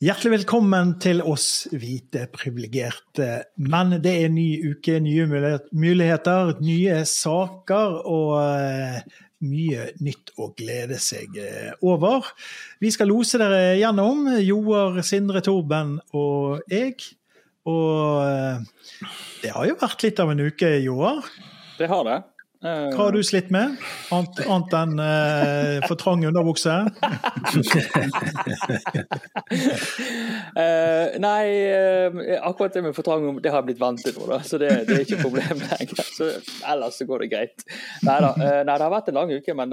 [0.00, 3.26] Hjertelig velkommen til oss hvite privilegerte
[3.60, 3.98] menn.
[4.00, 8.96] Det er ny uke, nye muligheter, nye saker og uh,
[9.44, 12.30] mye nytt å glede seg uh, over.
[12.80, 16.96] Vi skal lose dere gjennom, Joar, Sindre, Torben og jeg.
[17.68, 19.04] Og uh,
[19.44, 21.20] det har jo vært litt av en uke, Joar?
[21.76, 22.22] Det har det.
[22.60, 23.78] Hva har du slitt med,
[24.12, 26.74] annet, annet enn uh, for trang underbukse?
[30.52, 34.26] uh, nei, uh, akkurat det med for trang det har jeg blitt vant til nå,
[34.28, 36.04] da, så det, det er ikke et problem lenger.
[36.18, 36.28] Så
[36.74, 37.64] ellers så går det greit.
[38.04, 39.72] Nei, det har vært en lang uke, men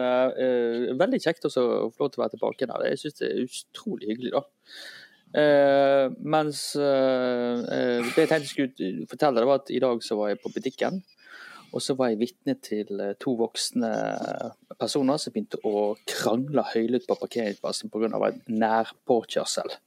[1.03, 2.87] veldig kjekt å få lov til å være tilbake her.
[2.93, 4.41] Jeg syns det er utrolig hyggelig, da.
[6.23, 10.43] mens det jeg tenkte jeg skulle fortelle, det var at i dag så var jeg
[10.45, 11.03] på butikken.
[11.77, 13.91] Og så var jeg vitne til eh, to voksne
[14.79, 18.09] personer som begynte å krangle høylytt på parkeringsplassen pga.
[18.09, 19.77] en nærpåkjørsel.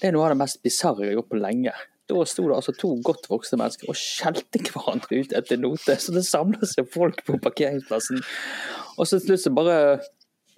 [0.00, 1.74] Det er noe av det mest bisarre jeg har gjort på lenge.
[2.10, 5.96] Da sto det altså to godt voksne mennesker og skjelte hverandre ut etter note.
[6.02, 8.24] Så det samla seg folk på parkeringsplassen.
[8.96, 9.76] Og så til slutt så bare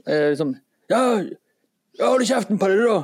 [0.07, 0.57] eh, liksom
[0.93, 1.21] Ja,
[2.01, 3.03] hold kjeften på deg, da!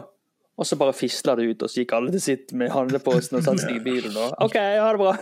[0.59, 3.45] Og så bare fisla det ut, og så gikk alle til sitt med handleposen og
[3.47, 4.17] satte seg i bilen.
[4.19, 5.12] Og OK, ha det bra!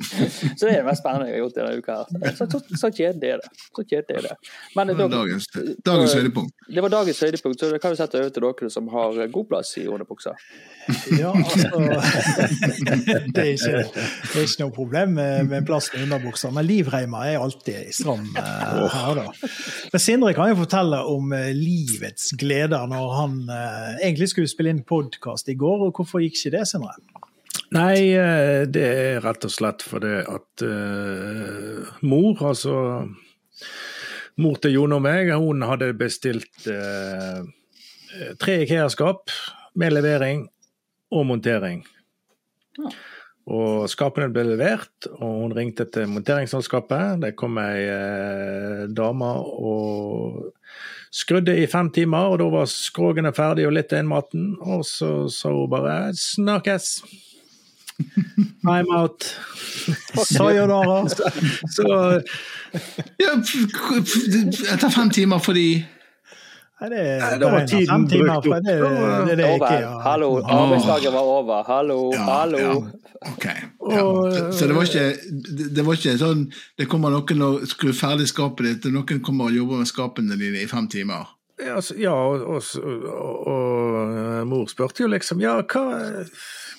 [0.58, 1.98] så det er det mest spennende jeg har gjort denne uka.
[2.34, 3.52] Så, så, så kjedelig er det.
[3.70, 4.34] Så kjedelig er det.
[4.74, 5.46] Men, det dagens,
[5.86, 6.66] dagens høydepunkt.
[6.66, 9.48] Det var dagens høydepunkt, så det kan vi sette over til dere som har god
[9.52, 10.34] plass i underbuksa.
[11.20, 11.68] Ja, altså
[13.34, 17.30] det, er ikke, det er ikke noe problem med, med plass i underbuksa, men livreimer
[17.30, 19.50] er alltid stram uh, her, da.
[19.92, 24.74] Men Sindre kan jo fortelle om uh, livets gleder når han uh, egentlig skulle spille
[24.74, 26.96] inn podkast i går, og hvorfor gikk ikke det, Sindre?
[27.74, 33.06] Nei, eh, det er rett og slett fordi at uh, mor, altså
[34.40, 37.42] Mor til Jon og meg, hun hadde bestilt uh,
[38.40, 39.28] tre IKEA-skap
[39.76, 40.46] med levering
[41.12, 41.82] og montering.
[42.78, 42.92] Ja.
[43.50, 47.18] Og skapene ble levert, og hun ringte til monteringsselskapet.
[47.22, 50.52] Det kom ei eh, dame og
[51.10, 54.54] Skrudde i fem timer, og da var skrogene ferdig og litt innmaten.
[54.62, 57.02] Og så sa hun bare 'snakkes'.
[58.64, 59.36] I'm out.
[60.14, 61.08] Sayonara.
[61.76, 62.22] så
[63.18, 63.32] ja,
[64.72, 65.84] Etter fem timer fordi
[66.80, 68.44] Nei, det, Nei, det var tiden brukt opp.
[68.64, 68.74] Det,
[69.28, 69.86] det, det, over.
[70.00, 71.62] Hallo, arbeidsdagen var over.
[71.66, 72.58] Hallo, ja, hallo.
[72.58, 72.76] Ja.
[73.32, 73.44] Ok.
[73.90, 74.52] Ja.
[74.52, 75.12] Så det var, ikke,
[75.76, 76.46] det var ikke sånn
[76.78, 80.38] Det kommer noen og skrur ferdig skapet ditt, og noen kommer og jobber med skapene
[80.40, 81.28] dine i fem timer?
[81.60, 85.84] Ja, ja og, og, og, og mor spurte jo liksom Ja, hva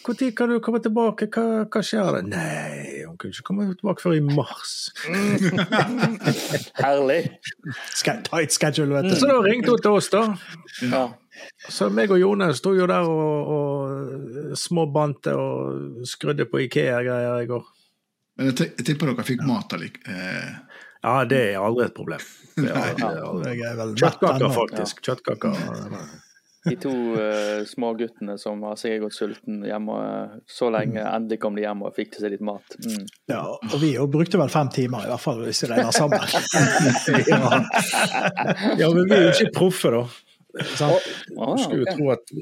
[0.08, 2.22] når kan du komme tilbake, hva, hva skjer det?
[2.32, 4.76] Nei, hun kunne ikke komme tilbake før i mars.
[6.82, 7.20] Herlig.
[8.02, 9.18] Tight schedule, vet du.
[9.20, 10.24] Så da ringte hun til oss, da.
[10.86, 11.04] Ja.
[11.70, 17.50] Så meg og Jone sto jo der og, og småbante og skrudde på Ikea-greier i
[17.50, 17.64] går.
[18.38, 20.18] Men jeg, jeg tipper dere fikk mat allikevel?
[20.18, 20.52] Eh.
[21.02, 22.22] Ja, det er aldri et problem.
[24.02, 25.02] Kjøttkaker, faktisk.
[25.08, 25.56] Kjøttkaker.
[26.70, 29.96] De to uh, småguttene som har sikkert gått sulten hjemme
[30.50, 32.76] så lenge, endelig kom de hjem og fikk til seg litt mat.
[32.86, 33.08] Mm.
[33.32, 36.22] Ja, og vi brukte vel fem timer, i hvert fall hvis vi regner sammen.
[37.34, 37.40] ja.
[38.78, 38.92] ja.
[38.94, 40.04] men vi er jo ikke proffe, da.
[40.76, 40.98] Sånn.
[41.38, 41.96] Oh, du skulle okay.
[41.96, 42.34] tro at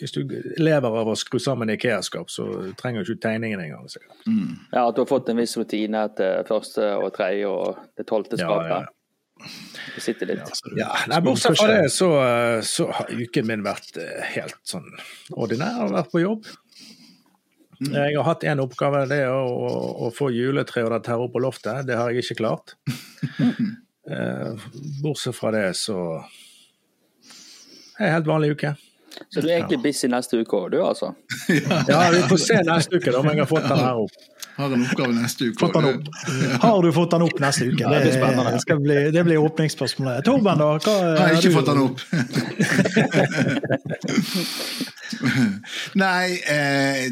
[0.00, 0.20] hvis du
[0.60, 2.46] lever av å skru sammen Ikea-skap, så
[2.78, 3.88] trenger du ikke tegningen engang.
[4.24, 4.54] Mm.
[4.70, 8.38] Ja, at du har fått en viss rutine til første og tredje og det tolvte
[8.40, 8.70] skapet.
[8.70, 8.94] Ja, ja.
[9.94, 10.50] Det sitter litt.
[10.76, 12.10] Ja, nei, bortsett fra det, så,
[12.66, 14.88] så, har uken min vært eh, helt sånn
[15.32, 15.78] ordinær.
[15.82, 16.48] Har vært på jobb.
[17.80, 17.94] Mm.
[17.96, 19.68] Jeg har hatt én oppgave, det er å,
[20.06, 21.86] å få juletreet og dette her opp på loftet.
[21.88, 22.76] Det har jeg ikke klart.
[24.10, 24.62] Eh,
[25.04, 28.72] bortsett fra det, så er det en helt vanlig uke.
[29.28, 31.08] Så du er egentlig busy neste uke òg, du altså?
[31.90, 34.14] ja, vi får se neste uke om jeg har fått den her opp.
[34.60, 35.66] Har en oppgave neste uke.
[36.60, 37.84] Har du fått den opp neste uke?
[37.94, 38.12] Det, det,
[38.66, 40.24] det, bli, det blir åpningsspørsmålet.
[40.26, 40.66] Torben, da?
[40.84, 41.98] Hva, jeg har ikke fått den opp.
[46.00, 47.02] Nei, eh,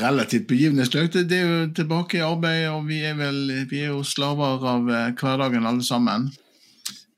[0.00, 1.14] relativt begivenhetsløst.
[1.30, 3.40] Det er jo tilbake i arbeid, og vi er, vel,
[3.70, 6.20] vi er jo slaver av eh, hverdagen alle sammen.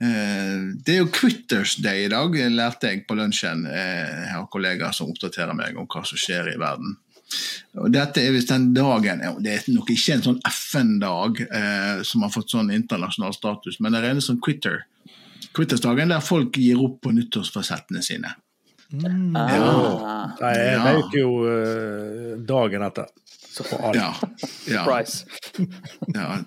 [0.02, 3.66] Eh, det er jo Quitters Day i dag, lærte jeg på lunsjen.
[3.70, 6.96] Eh, jeg har kollegaer som oppdaterer meg om hva som skjer i verden.
[7.80, 12.26] Og dette er visst den dagen Det er nok ikke en sånn FN-dag eh, som
[12.26, 14.82] har fått sånn internasjonal status, men det regnes som quitter.
[15.56, 18.34] Quittersdagen der folk gir opp på nyttårsforsettene sine.
[18.92, 19.32] Mm.
[19.32, 19.70] Ja.
[20.36, 20.52] Ah.
[20.52, 23.08] Jeg vet jo uh, dagen etter.
[23.52, 23.96] Så, alt.
[23.96, 24.14] Ja.
[24.66, 25.26] ja, Price.
[26.14, 26.38] ja.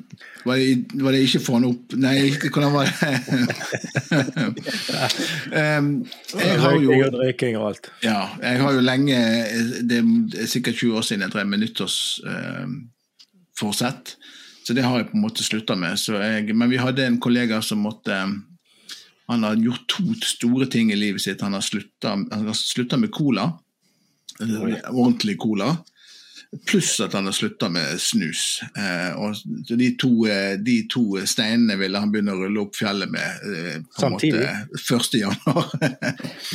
[0.45, 2.95] Var, det, var det ikke få han opp Nei, hvordan var det?
[5.53, 6.05] um,
[6.41, 7.85] jeg har jo Røyking og alt.
[8.01, 9.17] Ja, jeg har jo lenge
[9.85, 14.05] Det er sikkert 20 år siden jeg drev med nyttårsforsett.
[14.65, 15.93] så det har jeg på en måte slutta med.
[16.01, 18.17] Så jeg, men vi hadde en kollega som måtte
[19.29, 21.41] Han har gjort to store ting i livet sitt.
[21.41, 22.17] Han har slutta
[22.97, 23.53] med cola.
[24.41, 25.77] Ordentlig cola.
[26.65, 28.61] Pluss at han har slutta med snus.
[28.77, 29.35] Eh, og
[29.69, 33.79] de to, eh, de to, steinene ville han begynne å rulle opp fjellet med eh,
[33.83, 34.45] på Samtidig?
[34.45, 35.17] en måte 1.
[35.19, 35.73] januar.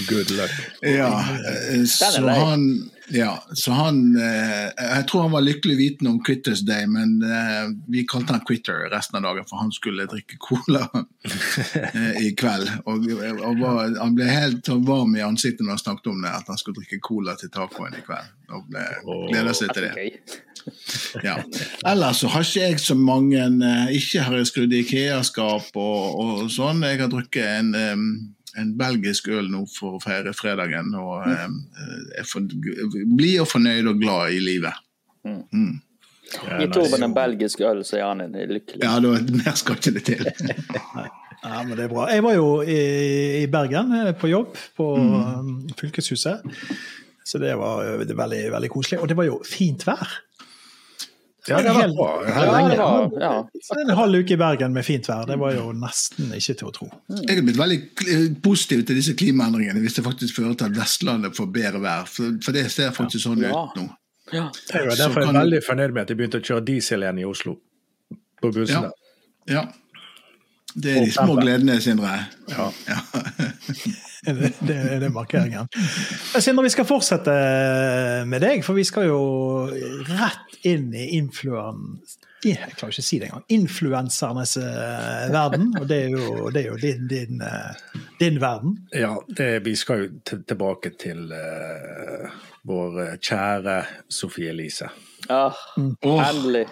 [0.08, 0.56] Good luck.
[0.82, 1.12] ja,
[1.52, 2.66] eh, så han,
[3.12, 7.72] ja, så han eh, Jeg tror han var lykkelig vitende om Quitters Day, men eh,
[7.90, 12.70] vi kalte han Quitter resten av dagen, for han skulle drikke cola eh, i kveld.
[12.86, 16.52] Og, og var, han ble helt varm i ansiktet når han snakket om det, at
[16.52, 18.30] han skulle drikke cola til tacoen i kveld.
[18.50, 18.86] Og ble,
[19.30, 20.08] gleder seg til det.
[21.24, 21.36] Ja.
[21.88, 23.46] Ellers så har ikke jeg så mange
[23.96, 26.82] Ikke har jeg skrudd Ikea-skap og, og sånn.
[26.84, 27.70] Jeg har drukket en,
[28.58, 30.94] en belgisk øl nå for å feire fredagen.
[30.98, 32.46] Og eh, for,
[33.16, 34.82] blir fornøyd og glad i livet.
[35.26, 35.78] Mm.
[36.30, 38.82] Gi Torben en belgisk øl, så er han en lykkelig.
[38.84, 40.30] Ja, da, mer skal ikke det til.
[41.40, 42.02] Ja, men det er bra.
[42.12, 42.80] Jeg var jo i,
[43.40, 45.70] i Bergen eh, på jobb på mm.
[45.78, 46.42] fylkeshuset.
[47.24, 48.98] Så det var jo veldig, veldig koselig.
[49.00, 50.18] Og det var jo fint vær.
[51.50, 52.08] Ja, det var bra.
[52.26, 53.32] Ja, Ja, det var, ja.
[53.82, 55.26] En halv uke i Bergen med fint vær.
[55.26, 56.88] Det var jo nesten ikke til å tro.
[57.20, 57.80] Jeg er blitt veldig
[58.44, 62.06] positiv til disse klimaendringene hvis det faktisk fører til at Vestlandet får bedre vær.
[62.08, 63.50] For, det ser faktisk sånn Ja.
[63.66, 63.88] ut nå.
[64.32, 64.46] Ja.
[64.72, 67.24] Jeg var derfor kan- veldig fornøyd med at de begynte å kjøre diesel igjen i
[67.24, 67.56] Oslo.
[68.40, 68.60] På Ja.
[68.60, 68.90] bussene.
[69.48, 69.64] ja.
[70.76, 72.26] Det er de små gledene, Sindre.
[72.48, 72.70] Ja.
[72.86, 73.00] Ja.
[74.26, 75.68] Det, det, det er markeringen.
[76.36, 77.34] Sindre, vi skal fortsette
[78.28, 79.20] med deg, for vi skal jo
[80.10, 82.00] rett inn i influen...
[82.40, 83.42] Jeg klarer ikke å si det engang.
[83.52, 85.66] Influensernes eh, verden.
[85.76, 88.78] Og det er jo, det er jo din, din, eh, din verden.
[88.96, 92.32] Ja, det, vi skal jo til- tilbake til uh,
[92.64, 93.76] vår kjære
[94.08, 94.88] Sofie Elise.
[95.28, 95.50] ja.
[95.76, 95.90] mm.
[96.16, 96.64] Endelig.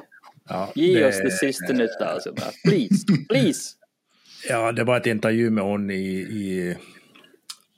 [0.49, 2.23] Ja, Gi oss det siste nytt der.
[2.25, 2.49] Sindre.
[2.65, 3.05] Please.
[3.29, 3.75] Please.
[4.49, 6.73] Ja, det var et intervju med henne i, i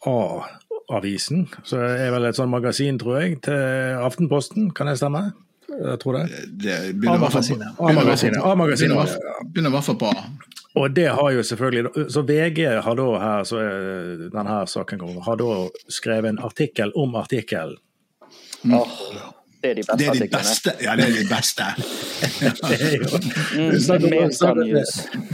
[0.07, 1.47] A-avisen.
[1.65, 3.53] Så det er vel et sånt magasin, tror jeg, til
[4.01, 4.71] Aftenposten.
[4.75, 5.33] Kan det stemme?
[5.71, 6.23] Jeg tror det.
[6.61, 6.75] det
[7.09, 7.77] A-magasinet.
[7.79, 8.95] begynner i hvert fall A-magasinet.
[9.99, 10.25] på- A.
[10.77, 13.57] Og det har jo selvfølgelig Så VG har da her, så
[14.33, 17.77] denne saken kommer, har da skrevet en artikkel om artikkelen.
[18.71, 18.89] Åh,
[19.63, 20.73] det er de beste Det er de beste.
[20.83, 21.65] Ja, det er de beste.
[22.69, 23.05] Det er jo
[23.57, 23.75] Mm,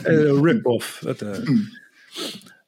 [0.07, 1.03] eh, rip-off.
[1.05, 1.27] vet du.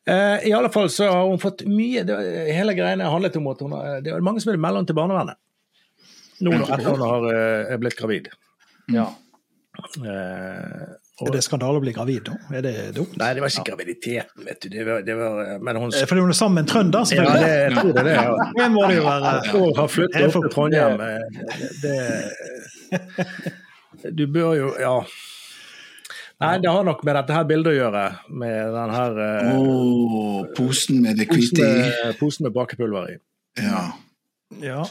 [0.09, 2.17] Eh, I alle fall så har hun fått mye det,
[2.57, 4.97] Hele greiene handlet om at hun har, det er mange som vil melde henne til
[4.97, 5.37] barnevernet.
[6.41, 8.29] Nå etter hun har, eh, er blitt gravid.
[8.95, 9.09] Ja.
[9.79, 12.35] Eh, Er det skandale å bli gravid da?
[12.55, 13.17] Er det dumt?
[13.19, 14.69] nei, det var ikke graviditeten, vet du.
[14.71, 17.03] Det var, det var, men hun Eh, Fordi hun er sammen med en trønder, Ja,
[17.03, 17.49] det, selvfølgelig.
[17.59, 18.15] jeg tror det det.
[18.15, 18.51] Ja.
[18.59, 19.33] Det må det jo være.
[19.61, 21.01] Og har flyttet opp til Trondheim.
[21.01, 21.19] eh,
[21.83, 21.97] Det,
[24.05, 24.97] det Du bør jo Ja.
[26.39, 28.03] Nei, det har nok med dette her bildet å gjøre.
[28.31, 31.89] Med den her eh, oh, posen med det hvite i.
[32.21, 33.17] posen med bakepulver i.
[33.59, 33.89] Ja.
[34.63, 34.89] Ja.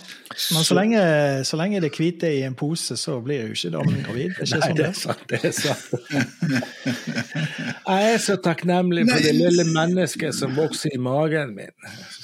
[0.53, 0.99] Men så lenge,
[1.47, 4.35] så lenge det hvite i en pose, så blir jo ikke damen gravid.
[4.37, 5.87] Det er ikke Nei, sånn det det er sant.
[5.87, 6.67] Det er sant.
[7.87, 11.73] Jeg er så takknemlig for det lille mennesket som vokser i magen min,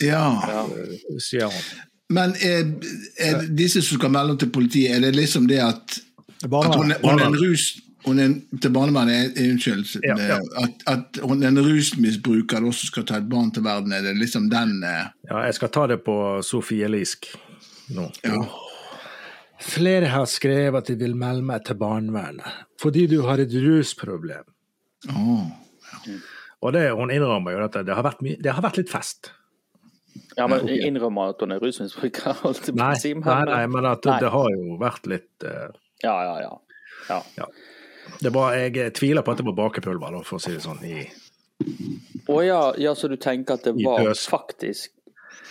[0.04, 0.28] ja.
[1.24, 1.64] sier hun.
[2.14, 2.68] Men er,
[3.18, 5.98] er disse som skal melde til politiet, er det liksom det at,
[6.44, 6.52] er.
[6.52, 7.83] at hun, er- hun er en rus er,
[8.20, 10.40] en- til barnevernet, er- unnskyld, Ja, ja.
[10.60, 14.18] At, at hun er en rusmisbruker også skal ta et barn til verden, er det
[14.20, 17.30] liksom den eh, Ja, jeg skal ta det på sofielisk
[17.96, 18.10] nå.
[18.24, 18.42] ja.
[19.64, 22.44] Flere har skrevet at de vil melde meg til barnevernet
[22.84, 24.44] fordi du har et rusproblem.
[25.10, 25.46] Åh.
[26.64, 29.32] Og det, hun innrømmer jo at det har vært, mye- det har vært litt fest.
[30.38, 32.36] ja, men innrømmer at hun er rusmisbruker?
[32.76, 34.20] Nei, men- nei, nei men at Nei.
[34.20, 35.70] det har jo vært litt eh,
[36.04, 37.22] Ja, ja, ja.
[37.38, 37.48] ja.
[38.24, 38.30] Ja.
[38.30, 40.80] Det var, jeg tviler på at det var bakepulver, da, for å si det sånn.
[40.88, 41.04] I,
[42.32, 44.26] Å ja, ja, så du tenker at det var pøs.
[44.32, 44.92] faktisk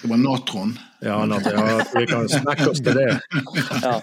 [0.02, 0.72] Det var natron.
[1.04, 1.68] ja, natron.
[1.68, 3.20] ja, vi kan snakke oss til det.
[3.84, 3.94] Ja,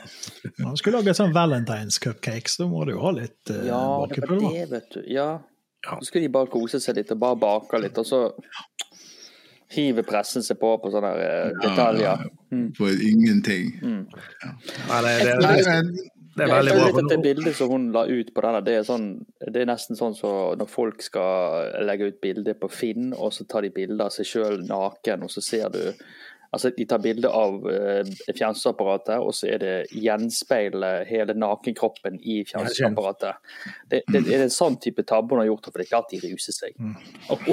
[0.64, 3.74] Man skulle lage sånn Valentines cupcakes, da må du jo ha litt uh, ja det
[3.74, 4.54] var bakepulver.
[4.54, 5.02] det, vet du.
[5.12, 5.30] Ja.
[5.86, 5.98] Ja.
[6.00, 8.22] Så skulle de bare kose seg litt og bare bake litt, og så
[9.76, 12.24] hiver pressen seg på på sånne eh, detaljer.
[12.78, 13.70] For ingenting.
[13.84, 15.36] Nei, det, det,
[15.68, 16.08] det,
[16.40, 17.04] det er veldig bra.
[17.12, 19.10] det bildet som hun la ut på denne, det er, sånn,
[19.42, 23.46] det er nesten sånn som når folk skal legge ut bilde på Finn, og så
[23.50, 25.84] tar de bilde av seg sjøl naken, og så ser du
[26.50, 32.40] Altså, De tar bilde av uh, fjernsynsapparatet, og så er det gjenspeilet hele nakenkroppen i
[32.50, 33.38] fjernsynsapparatet.
[33.86, 36.10] Det, det, det, er en sånn type tabbe hun har gjort, for det er klart
[36.10, 36.74] de ruser seg.
[37.30, 37.46] Oh.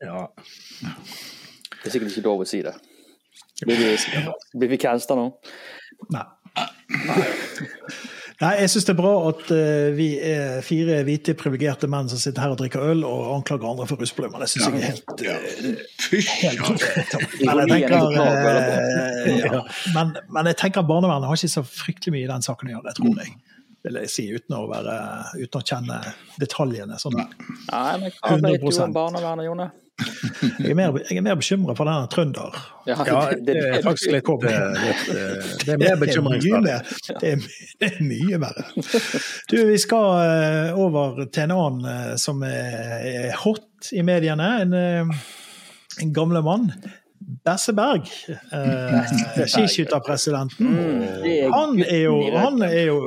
[0.00, 0.22] Ja.
[0.32, 2.72] Det er sikkert ikke lov å si det.
[3.66, 3.92] Blir vi,
[4.64, 4.80] blir vi
[5.20, 5.28] nå?
[6.12, 6.24] Nei.
[8.36, 12.20] Nei, jeg syns det er bra at uh, vi er fire hvite, privilegerte menn som
[12.20, 14.44] sitter her og drikker øl og anklager andre for rusproblemer.
[14.44, 15.08] Det syns jeg er helt,
[16.42, 16.66] helt
[17.46, 19.62] men, jeg tenker, uh, ja.
[19.96, 22.86] men, men jeg tenker barnevernet har ikke så fryktelig mye i den saken å gjøre,
[22.90, 23.32] det tror jeg.
[23.86, 24.98] Vil jeg si, uten å, være,
[25.38, 25.98] uten å kjenne
[26.42, 27.00] detaljene.
[27.00, 27.26] Sånn Nei,
[28.02, 29.70] men hva vet du om barnevernet, Jone?
[29.96, 32.58] Jeg er mer, jeg er mer bekymra for denne trønder.
[32.84, 35.06] Ja, det, det, er faktisk litt, litt
[35.62, 36.68] Det er mer bekymringsfullt.
[37.22, 37.32] Det,
[37.80, 38.66] det, er mye verre.
[39.48, 44.52] Du, vi skal over til en annen som er hot i mediene.
[44.66, 44.76] En,
[46.04, 46.70] en gamle mann.
[47.46, 48.06] Besseberg,
[48.52, 50.66] eh, skiskytterpresidenten.
[50.66, 52.98] Mm, han er jo Han er jo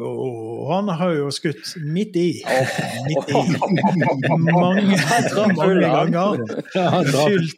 [0.74, 2.28] han har jo skutt midt i.
[3.08, 3.34] Midt i.
[4.38, 5.00] Mange,
[5.56, 6.44] mange ganger.
[7.14, 7.58] Fylt,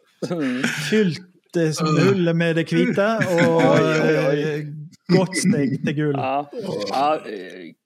[0.88, 6.18] fylt hullet med det hvite og godt steg til gull.
[6.18, 6.44] Ja,
[6.90, 7.06] ja,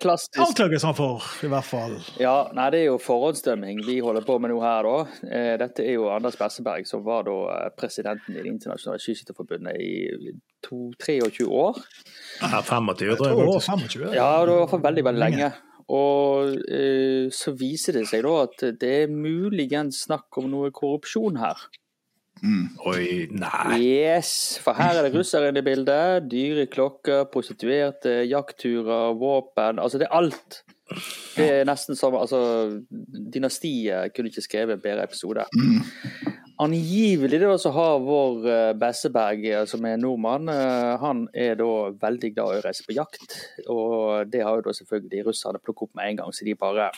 [0.02, 0.38] klassisk.
[0.42, 1.96] Anklages han for, i hvert fall.
[2.20, 5.30] Ja, nei, Det er jo forhåndsdømming vi holder på med nå her, da.
[5.64, 10.90] Dette er jo Anders Besseberg, som var da presidenten i Det internasjonale skiskytterforbundet i to,
[11.02, 11.80] 23 år.
[12.42, 13.62] Ja, 25, tror jeg.
[13.62, 15.50] 25, ja, det var i hvert fall veldig, veldig lenge.
[15.94, 21.38] Og eh, så viser det seg da at det er muligens snakk om noe korrupsjon
[21.38, 21.60] her.
[22.44, 22.66] Mm.
[22.84, 23.78] Oi, nei.
[23.80, 26.26] Yes, for her er det russere inne i bildet.
[26.30, 29.80] Dyre klokker, prostituerte, jaktturer, våpen.
[29.82, 30.62] Altså det er alt.
[31.36, 32.38] Det er nesten som altså,
[33.34, 35.46] Dynastiet kunne ikke skrevet en bedre episode.
[35.56, 35.80] Mm.
[36.62, 38.46] Angivelig da så har vår
[38.80, 40.48] Besseberg, som er nordmann,
[41.02, 43.34] han er da veldig glad i å reise på jakt.
[43.68, 46.90] Og det har jo da selvfølgelig russerne plukket opp med en gang, så de bare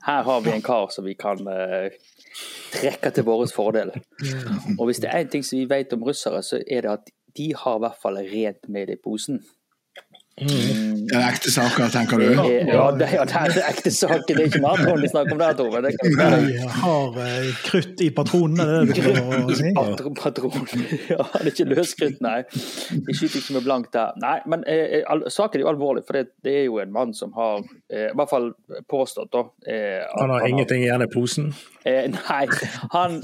[0.00, 1.42] Her har vi en kar som vi kan
[2.72, 3.92] trekker til vår fordel.
[4.78, 7.10] Og hvis det er én ting som vi vet om russere, så er det at
[7.36, 9.40] de har i hvert fall rent med i posen.
[10.40, 10.90] Mm.
[11.10, 12.26] Det er ekte saker, tenker du?
[12.32, 14.24] Ja, det, ja, det er ekte saker.
[14.28, 15.80] Det er ikke matvann vi snakker om der, Tove.
[15.82, 19.72] Vi har uh, krutt i patronene, det er det du prøver å si?
[20.20, 20.68] Patron.
[21.10, 22.38] Ja, det er ikke løskrutt, nei.
[22.46, 24.14] De skyter ikke med blankt der.
[24.22, 27.14] Nei, men eh, all, saken er jo alvorlig, for det, det, er jo en mann
[27.16, 28.50] som har eh, i hvert fall
[28.90, 31.52] påstått da eh, Han har han ingenting igjen i posen?
[31.84, 32.44] Eh, nei,
[32.94, 33.20] han,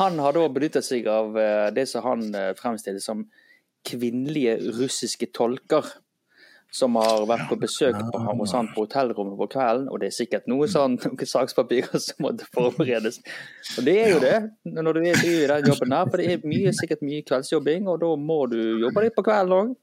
[0.00, 3.26] han, har da benyttet seg av eh, det som han fremstiller som
[3.88, 5.86] kvinnelige russiske tolker
[6.74, 8.42] som har vært på besøk på ham
[8.74, 13.20] på hotellrommet på kvelden, og det er sikkert noe sånn, noen sakspapirer som måtte forberedes.
[13.78, 14.36] Og det er jo det,
[14.68, 18.02] når du er i den jobben her, for det er mye, sikkert mye kveldsjobbing, og
[18.04, 19.76] da må du jobbe litt på kvelden òg.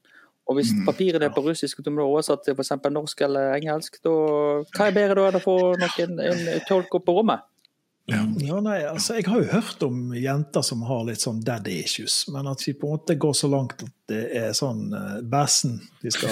[0.46, 2.76] Og hvis papirene er på russisk og du må oversatt til f.eks.
[2.94, 4.12] norsk eller engelsk, da
[4.62, 7.42] hva er bedre da enn å få noen, en tolk opp på rommet?
[8.06, 8.22] Ja.
[8.38, 8.60] ja.
[8.62, 12.46] nei, altså Jeg har jo hørt om jenter som har litt sånn daddy issues, men
[12.46, 16.12] at vi på en måte går så langt at det er sånn uh, bæsjen de
[16.14, 16.30] skal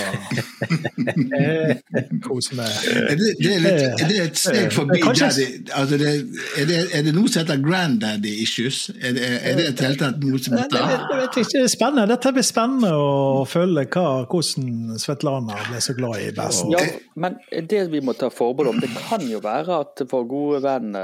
[2.27, 2.71] kose med.
[2.87, 5.47] Er det, det, er litt, er det et steg forbi daddy?
[5.75, 6.13] Altså det,
[6.55, 8.85] er, det, er, det, noe som heter granddaddy issues?
[8.95, 11.01] Er det, er det et hele tatt noe som heter det,
[11.35, 12.07] det, det er spennende.
[12.15, 16.71] Dette blir spennende å følge hva, hvordan Svetlana ble så glad i bæsjen.
[16.77, 16.85] Ja,
[17.19, 20.95] men det vi må ta forbehold om, det kan jo være at vår gode venn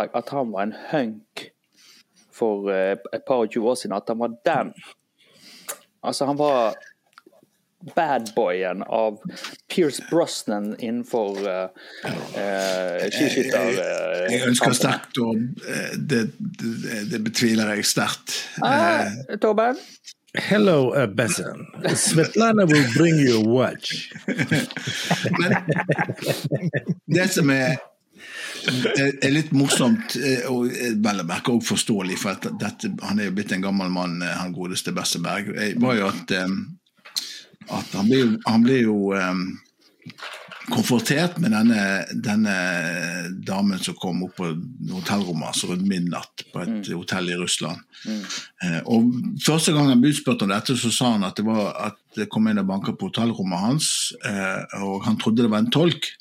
[0.00, 1.50] Besseberg at han var en hunk
[2.32, 3.96] for et par og tjue år siden.
[3.96, 4.72] At han var den
[6.02, 6.74] Altså, han var
[7.94, 9.18] badboyen av
[9.68, 11.68] Pierce Brosnan innenfor uh,
[12.04, 13.68] uh, skiskytter...
[13.68, 15.36] Uh, jeg ønsker sterkt, og
[15.96, 16.22] det,
[16.60, 18.36] det, det, betviler jeg sterkt.
[18.64, 19.76] Ah, Torben?
[20.34, 21.66] Hello, uh, Besson.
[21.96, 24.12] Svetlana will bring you a watch.
[25.40, 25.56] Men
[27.12, 27.76] det som er
[28.68, 30.16] er litt morsomt
[30.50, 30.68] og
[31.04, 34.54] vel å merke og forståelig, for dette, han er jo blitt en gammel mann, han
[34.56, 35.52] godeste Besseberg.
[35.80, 36.34] var jo at,
[37.70, 39.44] at han ble han ble jo um,
[40.70, 41.80] konfrontert med denne,
[42.14, 42.54] denne,
[43.46, 44.50] damen som kom opp på
[44.92, 46.92] hotellrommet altså rundt midnatt på et mm.
[46.94, 47.82] hotell i Russland.
[48.06, 48.22] Mm.
[48.64, 49.10] Eh, og
[49.42, 52.28] Første gang han ble utspurt om dette, så sa han at det, var, at det
[52.32, 53.90] kom inn og banka på hotellrommet hans,
[54.26, 56.12] eh, og han trodde det var en tolk.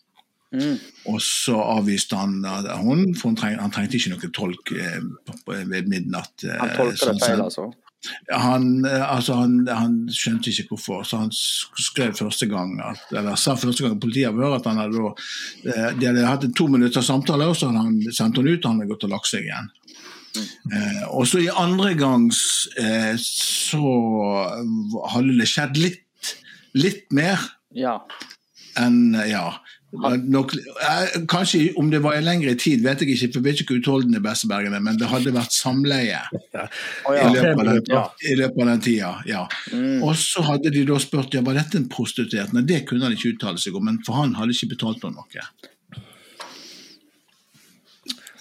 [0.56, 0.80] Mm.
[1.12, 2.40] Og så avviste han
[2.82, 4.98] hun, for han, treng, han trengte ikke noen tolk eh,
[5.46, 6.34] ved midnatt.
[6.48, 7.70] Eh, han tolka det feil, altså?
[8.32, 13.58] Han, altså han, han, skjønte ikke hvorfor, så han skrev første gang at, eller sa
[13.60, 15.10] første gang politiet avhør at han hadde
[15.68, 18.64] eh, de hadde hatt en to minutters samtale, og så hadde han sendt henne ut
[18.64, 19.68] og han hadde gått og lagt seg igjen.
[20.38, 22.40] Eh, og så i andre gangs
[22.80, 23.84] eh, så
[25.12, 26.34] hadde det skjedd litt,
[26.80, 27.42] litt mer
[27.76, 28.00] Ja.
[28.80, 29.60] enn ja.
[29.92, 30.52] Nok,
[31.32, 34.22] kanskje om det var i lengre tid, vet jeg ikke, for vi er ikke utholdende
[34.22, 36.20] bestebergene, men det hadde vært samleie
[37.16, 38.04] i løpet den, Ja.
[38.22, 39.10] i løpet av den tida.
[39.26, 39.48] Ja.
[39.74, 40.04] Mm.
[40.06, 42.54] Og så hadde de da spurt ja, var dette en prostituert.
[42.54, 45.46] Nei, det kunne han ikke uttale seg om, men for han hadde ikke betalt noe.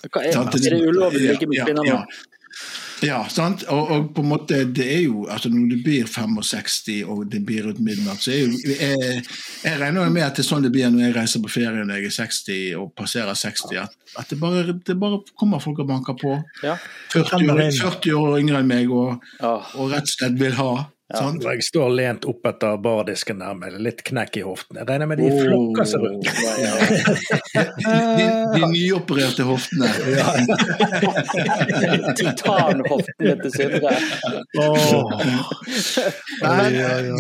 [0.09, 2.03] Hva er, er det ulovlig å ligge med kvinner nå?
[3.05, 3.19] Ja.
[3.31, 3.63] Sant?
[3.73, 7.41] Og, og på en måte, det er jo altså Når du blir 65 og det
[7.47, 9.23] blir rundt midnatt, så er jo Jeg,
[9.65, 11.85] jeg regner jo med at det er sånn det blir når jeg reiser på ferie
[11.85, 15.83] når jeg er 60 og passerer 60, at, at det, bare, det bare kommer folk
[15.85, 16.37] og banker på.
[16.65, 16.77] Ja.
[17.15, 20.73] 40 år, 40 år yngre enn meg og, og rett og slett vil ha.
[21.09, 21.41] Sant?
[21.41, 21.55] Sånn?
[21.57, 24.77] jeg står lent opp etter bardisken der med litt knekk i hoften.
[24.77, 25.39] Jeg regner med de Åh.
[25.47, 26.29] flokker seg rundt.
[27.55, 27.63] De,
[28.19, 29.89] de, de nyopererte hoftene.
[32.19, 33.91] Titanhoftene til Sindre.
[36.43, 36.69] Nei,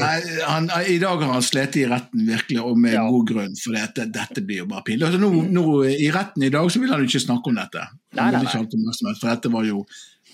[0.02, 3.07] nei han, I dag har han slitt i retten virkelig, og med Ja.
[3.09, 3.54] god grunn.
[3.62, 5.07] For dette, dette blir jo bare pinlig.
[5.09, 7.83] Altså, nå, nå, I retten i dag så vil han jo ikke snakke om dette.
[8.18, 9.14] Nei, nei, nei.
[9.16, 9.78] For dette var jo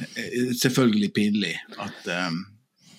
[0.00, 1.54] eh, selvfølgelig pinlig.
[1.78, 2.36] At, um,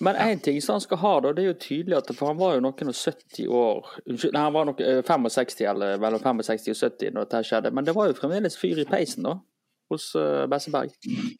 [0.00, 2.38] Men én ting som han skal ha, da, det er jo tydelig at for han
[2.40, 6.20] var jo noen og 70 år Unnskyld, nei, han var nok eh, 65, eller mellom
[6.22, 7.72] 65 og 70 når dette skjedde.
[7.72, 9.36] Men det var jo fremdeles fyr i peisen da,
[9.86, 10.90] hos uh, Besseberg.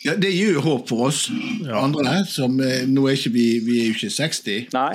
[0.06, 1.24] ja, det gir jo håp for oss
[1.66, 2.12] andre.
[2.30, 4.68] som eh, Nå er ikke vi, vi er jo ikke 60.
[4.76, 4.92] Nei.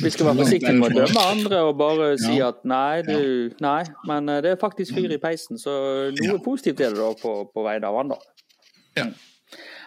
[0.00, 2.48] Vi skal være forsiktige med å dømme andre og bare si Ja.
[2.54, 3.82] at nei, du, nei.
[4.08, 5.76] Men eh, det er faktisk fyr i peisen, så
[6.16, 6.40] noe Ja.
[6.46, 8.16] positivt er det da på, på vegne av andre.
[8.96, 9.10] Ja.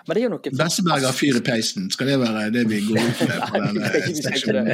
[0.08, 1.90] Men det er jo noe Besseberg har fyr i peisen.
[1.92, 4.70] Skal det være det vi går ut med på denne vi seksjonen?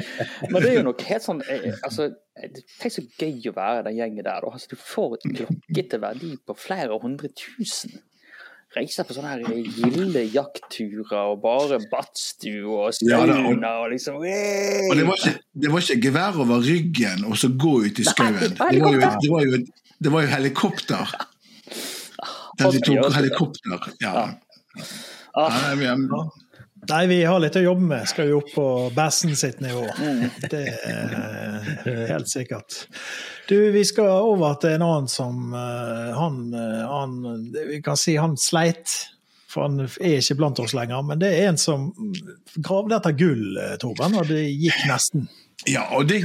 [0.51, 3.97] Men det er jo noe helt sånn altså, Det er så gøy å være den
[3.97, 4.45] gjengen der.
[4.49, 7.97] Altså, du får et klokkete verdi på flere hundre tusen.
[8.73, 9.43] Reiser på sånne her
[9.77, 14.23] gilde jaktturer og bare badstue og Ja, og- liksom Og
[14.97, 18.53] det var, ikke, det var ikke gevær over ryggen og så gå ut i skauen.
[18.57, 19.65] Det det
[20.03, 21.13] det var jo helikopter.
[22.59, 23.93] Den de tok helikopter.
[24.01, 24.13] Ja.
[24.13, 24.83] Ja.
[25.33, 25.49] Ah.
[25.73, 26.29] Nei, vi-
[26.89, 28.07] Nei, vi har litt å jobbe med.
[28.11, 29.85] Skal jo opp på Bassen sitt nivå.
[29.97, 30.23] Mm.
[30.51, 32.75] Det er helt sikkert.
[33.47, 37.15] Du, vi skal over til en annen som eh, han, eh, han
[37.55, 38.97] Vi kan si han sleit.
[39.53, 41.03] For han er ikke blant oss lenger.
[41.07, 41.87] Men det er en som
[42.57, 45.27] gravde etter gull, eh, Torben, og det gikk nesten.
[45.69, 46.23] Ja, og det,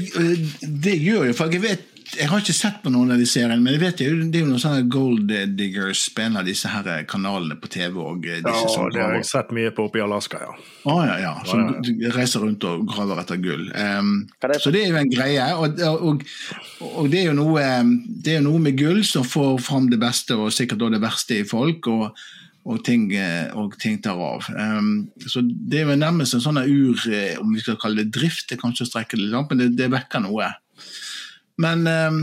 [0.83, 1.85] det gjør jo For jeg vet
[2.16, 4.44] jeg har ikke sett på noen av de seriene, men jeg vet jo, det er
[4.44, 7.99] jo noen sånne gold diggers på en av disse her kanalene på TV.
[8.01, 10.55] og eh, disse Ja, som det har jeg sett mye på oppe i Alaska, ja.
[10.88, 11.68] Ah, ja, ja, som
[12.14, 13.68] reiser rundt og graver etter gull.
[13.75, 14.61] Um, det?
[14.64, 15.47] så det er jo en greie.
[15.59, 16.25] Og, og,
[16.88, 19.90] og det, er jo noe, um, det er jo noe med gull som får fram
[19.92, 21.92] det beste og sikkert også det verste i folk.
[21.92, 22.12] og
[22.68, 24.44] og ting, eh, og ting tar av.
[24.53, 28.12] Um, så Det er jo nærmest en sånn ur, eh, om vi skal kalle det
[28.12, 30.51] drift, det kan ikke strekke det langt, men det, det vekker noe.
[31.59, 32.23] Men um,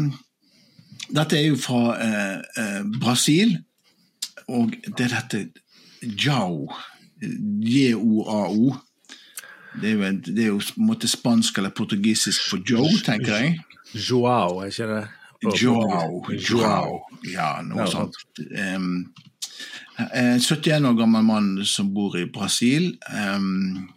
[1.12, 3.58] dette er jo fra eh, eh, Brasil,
[4.48, 5.46] og det er dette
[6.02, 6.70] Jao.
[7.22, 8.76] J-o-a-o.
[9.82, 13.36] Det er jo, det er jo på en måte spansk eller portugisisk for Joe, tenker
[13.36, 13.60] jeg.
[13.96, 15.04] Joao, er ikke det?
[15.62, 16.24] Joao.
[16.50, 17.02] Joao.
[17.28, 18.18] Ja, noe sånt.
[18.76, 19.14] Um,
[19.98, 22.94] 71 år gammel mann som bor i Brasil.
[23.12, 23.90] Um,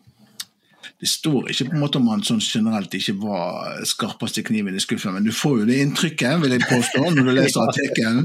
[1.00, 4.82] det står ikke på en måte om han sånn generelt ikke var skarpeste kniven i
[4.82, 8.24] skuffen, men du får jo det inntrykket, vil jeg påstå, når du leser artikkelen.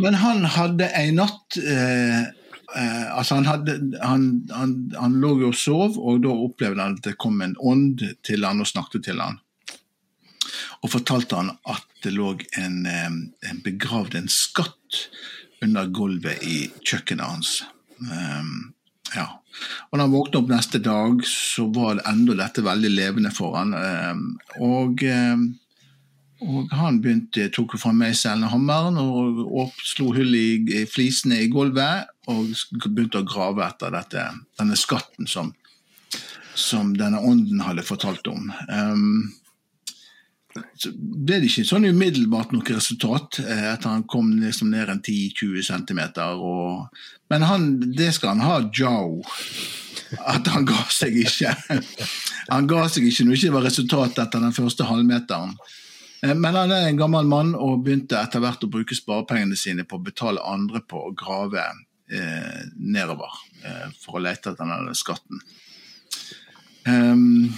[0.00, 5.50] Men han hadde en natt eh, eh, altså han, hadde, han, han, han lå jo
[5.52, 9.08] og sov, og da opplevde han at det kom en ånd til han og snakket
[9.10, 9.40] til han.
[10.84, 13.12] Og fortalte han at det lå en, eh,
[13.50, 15.04] en begravd en skatt
[15.64, 17.58] under gulvet i kjøkkenet hans.
[17.96, 18.75] Um,
[19.14, 19.26] ja.
[19.88, 23.56] Og da han våknet opp neste dag, så var det enda dette veldig levende for
[23.56, 23.72] han.
[23.76, 24.24] Um,
[24.60, 25.46] og, um,
[26.44, 28.44] og han begynte, tok fra meg meiselen
[29.00, 32.52] og opp, slo hull i, flisene i gulvet og
[32.84, 34.26] begynte å grave etter dette,
[34.60, 35.54] denne skatten som,
[36.54, 38.50] som denne ånden hadde fortalt om.
[38.68, 39.32] Um,
[40.78, 45.02] så ble det ikke sånn umiddelbart noe resultat eh, etter han kom liksom ned en
[45.02, 46.02] 10-20 cm.
[47.32, 49.22] Men han, det skal han ha, Joe.
[50.22, 51.54] At han ga seg ikke.
[52.52, 55.56] Han ga seg ikke når det ikke var resultat etter den første halvmeteren.
[56.22, 59.86] Eh, Men han er en gammel mann og begynte etter hvert å bruke sparepengene sine
[59.88, 61.64] på å betale andre på å grave
[62.10, 65.42] eh, nedover eh, for å lete etter denne skatten.
[66.86, 67.50] Um,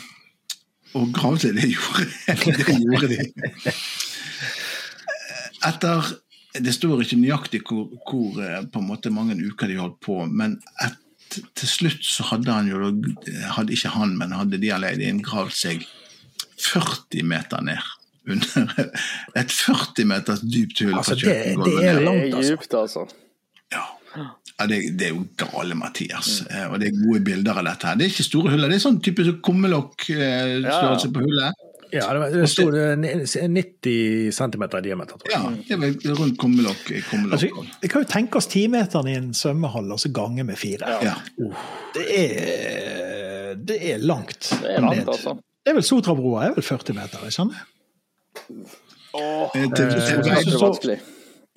[0.94, 3.18] og gravde, det gjorde, det gjorde de.
[5.68, 6.08] Etter
[6.58, 10.16] Det står ikke nøyaktig hvor, hvor eh, på en måte mange uker de holdt på,
[10.26, 10.96] men et,
[11.54, 12.88] til slutt så hadde han jo
[13.54, 15.84] hadde Ikke han, men hadde de alene gravd seg
[16.58, 17.84] 40 meter ned.
[18.28, 18.72] Under
[19.38, 22.50] et 40 meters dypt hull Altså, det- det er langt, Det er altså.
[22.56, 23.04] djupt, altså.
[23.72, 23.84] Ja.
[24.58, 26.42] Ja, det, det er jo gale, Mathias.
[26.50, 27.86] Eh, Og det er gode bilder av dette.
[27.86, 27.94] her.
[28.00, 31.12] Det er ikke store huller, det er sånn type kummelokk-størrelse Ja.
[31.14, 31.64] på hullet.
[31.90, 35.64] Ja, det, var- det sto 90 cm i diameter, tror jeg.
[35.70, 36.82] Ja, det er rundt kummelokk.
[37.10, 37.32] kummelokk.
[37.32, 37.48] Altså,
[37.80, 40.84] vi kan jo tenke oss timeteren i en svømmehall, og så gange med fire.
[41.02, 41.14] ja.
[41.94, 44.50] Det er, det er langt.
[44.60, 45.08] Det er langt, ned.
[45.08, 45.38] altså.
[45.64, 47.52] Det er vel Sotrabroa er vel 40 meter, ikke sant?
[49.14, 50.98] Åh, Eh, det, til, det er det, så vanskelig.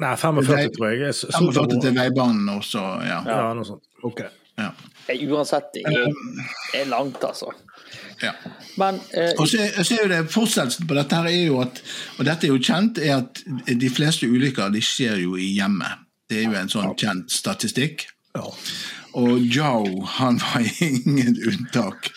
[0.02, 1.00] Nei, 45, tror jeg.
[1.06, 1.16] jeg.
[1.22, 3.20] så- 45 til veibanen også, ja.
[3.28, 3.84] Ja, noe sånt.
[4.04, 4.24] Ok.
[4.58, 4.72] ja.
[5.12, 6.08] Uansett, det er,
[6.78, 7.50] er langt, altså.
[8.22, 8.32] ja.
[8.80, 11.82] Men eh, Og så, så er jo det Fortsettelsen på dette her er jo at,
[12.20, 16.06] og dette er jo kjent, er at de fleste ulykker de skjer jo i hjemmet.
[16.32, 18.06] Det er jo en sånn kjent statistikk.
[18.38, 18.46] Ja.
[19.20, 22.12] Og Joe han var ingen unntak.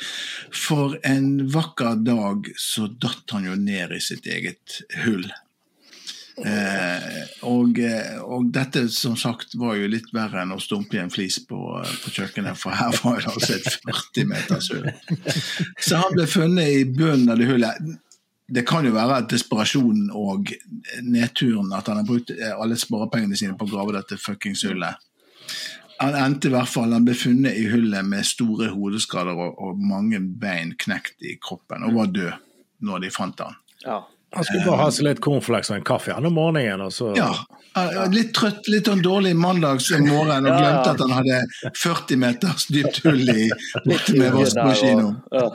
[0.55, 5.25] For en vakker dag så datt han jo ned i sitt eget hull.
[6.37, 11.03] Eh, og, eh, og dette som sagt var jo litt verre enn å stumpe i
[11.03, 11.59] en flis på,
[12.03, 14.89] på kjøkkenet, for her var det altså et 40 meters hull.
[15.79, 17.93] Så han ble funnet i bunnen av det hullet.
[18.55, 20.51] Det kan jo være at desperasjonen og
[21.07, 24.99] nedturen at han har brukt eh, alle sparepengene sine på å grave dette fuckings hullet.
[26.01, 29.79] Han endte i hvert fall, han ble funnet i hullet med store hodeskader og, og
[29.79, 32.51] mange bein knekt i kroppen, og var død
[32.85, 33.63] når de fant han.
[33.87, 34.03] ja.
[34.35, 37.13] Han skulle bare ha seg litt cornflakes og en kaffe han om morgenen, og så
[37.17, 37.31] Ja,
[37.77, 40.59] eh, Litt trøtt, litt sånn dårlig mandagsmorgen, og Ja, ja.
[40.61, 43.49] glemte at han hadde 40 meters dypt hull i
[43.85, 45.15] borte med vaskemaskinen.
[45.33, 45.49] Ja.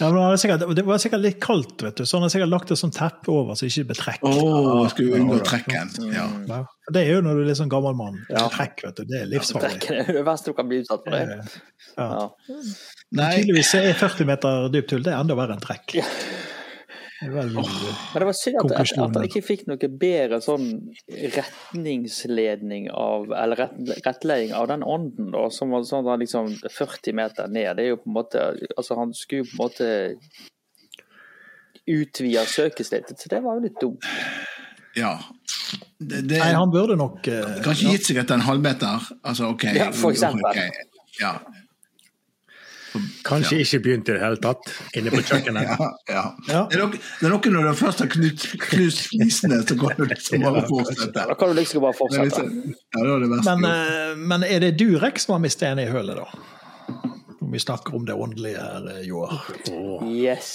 [0.00, 2.48] Ja, det, var sikkert, det var sikkert litt kaldt, vet du, så han har sikkert
[2.48, 4.22] lagt et sånt teppe over så det ikke blir trekk.
[4.24, 5.90] Å, skulle unngå trekken.
[6.14, 6.24] Ja.
[6.48, 6.60] Ja.
[6.90, 8.16] Det er jo når du er litt sånn gammel mann.
[8.30, 9.04] Trekk, vet du.
[9.10, 9.76] Det er livsfarlig.
[9.84, 11.12] Det er det verste du kan bli utsatt for.
[11.12, 11.36] det.
[12.00, 12.08] Ja.
[12.08, 12.30] Ja.
[13.20, 15.98] Nei, Tydeligvis er 40 meter dypt hull det er enda verre enn trekk.
[17.20, 17.50] Men
[18.14, 20.70] det var synd at, at, at han ikke fikk noe bedre sånn
[21.10, 23.74] retningsledning av Eller rett,
[24.06, 27.74] rettledning av den ånden, da, som var sånn at han liksom 40 meter ned.
[27.76, 29.90] Det er jo på en måte Altså, han skulle på en måte
[31.90, 34.04] utvide søkestedet, så det var jo litt dumt.
[34.96, 35.16] ja.
[36.00, 39.10] Det, det, nei, han burde nok uh, Kanskje gitt seg etter en halvmeter.
[39.20, 39.66] Altså, ok.
[39.76, 40.46] Ja, for eksempel.
[40.48, 40.70] Okay.
[41.20, 41.34] Ja,
[43.26, 45.66] kanskje ikke begynt i det hele tatt, inne på kjøkkenet.
[45.70, 46.24] ja, ja.
[46.50, 46.62] Ja.
[46.70, 50.06] Det, er nok, det er noe når du først har knust, flisene, så kan du
[50.10, 51.26] liksom bare fortsette.
[51.32, 52.46] Da kan du liksom bare er fortsette.
[52.46, 53.42] ja, det var det.
[53.50, 56.48] Men, eh, men er det Durek som har mistet en i hølet, da?
[57.40, 59.38] Om vi snakker om det åndelige her, Joar.
[59.66, 60.02] Joar.
[60.06, 60.50] Yes.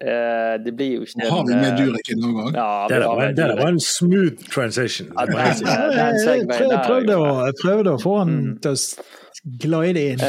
[0.00, 2.52] Uh, det blir jo ikke har vi med eh, Durek en gang?
[2.54, 5.10] Ja, Det der var, det var en smooth transition.
[5.16, 10.24] Ja, Det jeg prøvde å få han til å glide inn.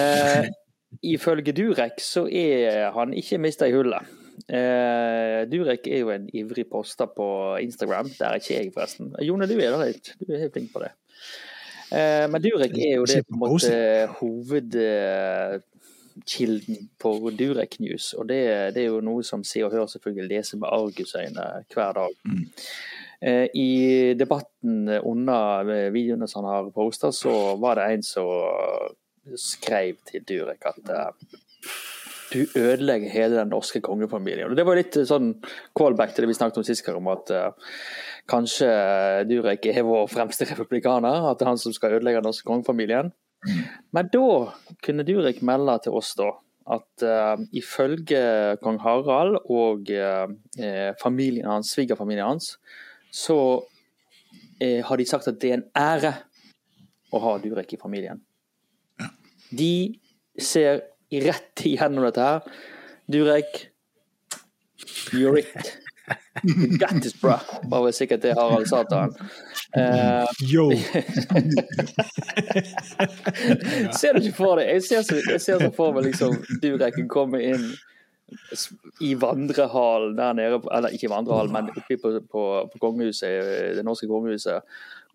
[0.91, 4.01] Eh, ifølge Durek så er han ikke mista i hullet.
[4.47, 8.09] Eh, Durek er jo en ivrig poster på Instagram.
[8.09, 9.15] Det er ikke jeg, forresten.
[9.21, 10.15] Jone, du er da litt.
[10.19, 10.91] Du er helt flink på det.
[11.91, 18.05] Eh, men Durek er jo det på en måte hovedkilden på Durek News.
[18.13, 18.41] Og det,
[18.75, 22.13] det er jo noe som Se og Hør selvfølgelig leser med argusøyne hver dag.
[23.21, 28.25] Eh, I debatten under videoene som han har posta, så var det en som
[29.39, 31.39] skrev til Durek at uh,
[32.31, 34.51] du ødelegger hele den norske kongefamilien.
[34.51, 35.33] Og Det var litt sånn
[35.77, 37.73] callback til det vi snakket om sist om at uh,
[38.31, 38.69] kanskje
[39.29, 41.27] Durek er vår fremste republikaner.
[41.27, 43.11] At det er han som skal ødelegge den norske kongefamilien.
[43.91, 44.27] Men da
[44.85, 46.29] kunne Durek melde til oss da
[46.71, 48.21] at uh, ifølge
[48.61, 52.53] kong Harald og uh, familien hans, svigerfamilien hans,
[53.11, 53.37] så
[54.61, 56.13] eh, har de sagt at det er en ære
[57.11, 58.21] å ha Durek i familien.
[59.51, 59.99] De
[60.39, 62.41] ser rett igjennom dette her.
[63.11, 63.65] Durek,
[65.11, 65.77] you're it.
[66.43, 67.39] You got this, bra.
[67.63, 69.15] Var vel sikkert det Harald sa til han.
[69.77, 70.71] Eh, Yo!
[73.99, 74.67] ser du ikke for deg?
[74.73, 76.31] Jeg ser så, jeg ser så for meg liksom
[76.63, 77.65] Durek komme inn
[79.03, 83.83] i vandrehallen der nede, eller ikke i vandrehallen, men oppe på, på, på kongehuset, det
[83.85, 84.59] norske kongehuset.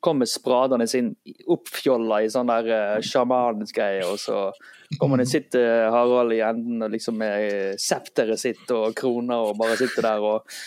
[0.06, 1.12] Kommer spradende inn,
[1.50, 4.46] oppfjolla i sånn der uh, sjamansgreie, og så
[5.00, 9.78] kommer det sitter Harald i enden og liksom med septeret sitt og kroner og bare
[9.80, 10.58] sitter der, og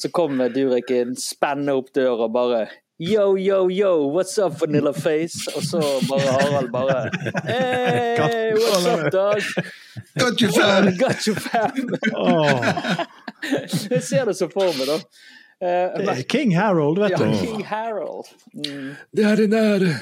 [0.00, 2.64] så kommer Durek inn, spenner opp døra og bare
[3.00, 5.48] Yo, yo, yo, what's up, Vanilla Face?
[5.56, 7.10] Og så bare Harald bare
[7.46, 9.40] Hey, what's up, dog?
[10.18, 10.90] Got you, fam!
[11.04, 11.94] Got you, fam!
[13.90, 14.98] Jeg ser det så for meg, da.
[15.60, 17.36] Eh, er King Harold, vet ja, du.
[17.44, 18.30] King Harold.
[18.56, 18.94] Mm.
[19.12, 19.92] Det er en ære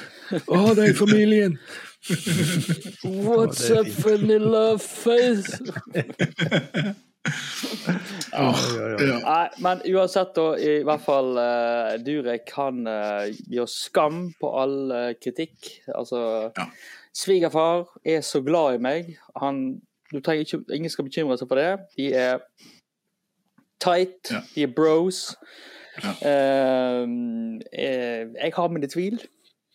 [0.47, 1.59] å ha deg i familien.
[3.27, 5.59] What's up, vanilla face?
[8.33, 8.53] Ja.
[9.25, 14.79] Nei, men uansett, da, i hvert fall uh, Durek han uh, gjør skam på all
[14.95, 15.73] uh, kritikk.
[15.91, 16.23] Altså,
[16.55, 16.69] Ja.
[17.19, 19.15] svigerfar er så glad i meg.
[19.43, 19.81] Han,
[20.13, 21.73] du trenger ikke, ingen skal bekymre seg for det.
[21.99, 22.39] De er
[23.81, 24.41] tight, Ja.
[24.55, 25.37] de er bros.
[26.05, 26.13] Ja.
[26.23, 27.09] Uh,
[27.73, 29.19] eh, jeg har mine tvil.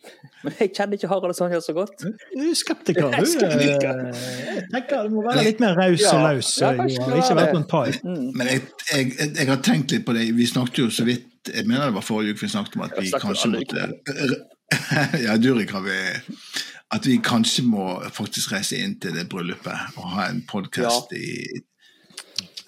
[0.43, 2.01] Men jeg kjenner ikke Harald og Sonja så godt.
[2.03, 3.31] Du er skeptiker, Jeg er du.
[3.31, 3.99] skeptiker.
[4.07, 6.35] Eh, Jeg tenker Du må være litt mer raus og laus.
[6.35, 6.61] løs.
[6.61, 8.01] Ja, eh, det Ikke vært noen tight.
[8.03, 8.31] Mm.
[8.39, 8.61] Men jeg,
[8.91, 10.25] jeg, jeg, jeg har tenkt litt på det.
[10.35, 12.93] Vi snakket jo så vidt Jeg mener det var forrige uke vi snakket om at
[12.99, 13.87] vi kanskje måtte
[15.25, 15.97] Ja, Durek har vi
[16.95, 21.63] At vi kanskje må faktisk reise inn til det bryllupet og ha en podkast i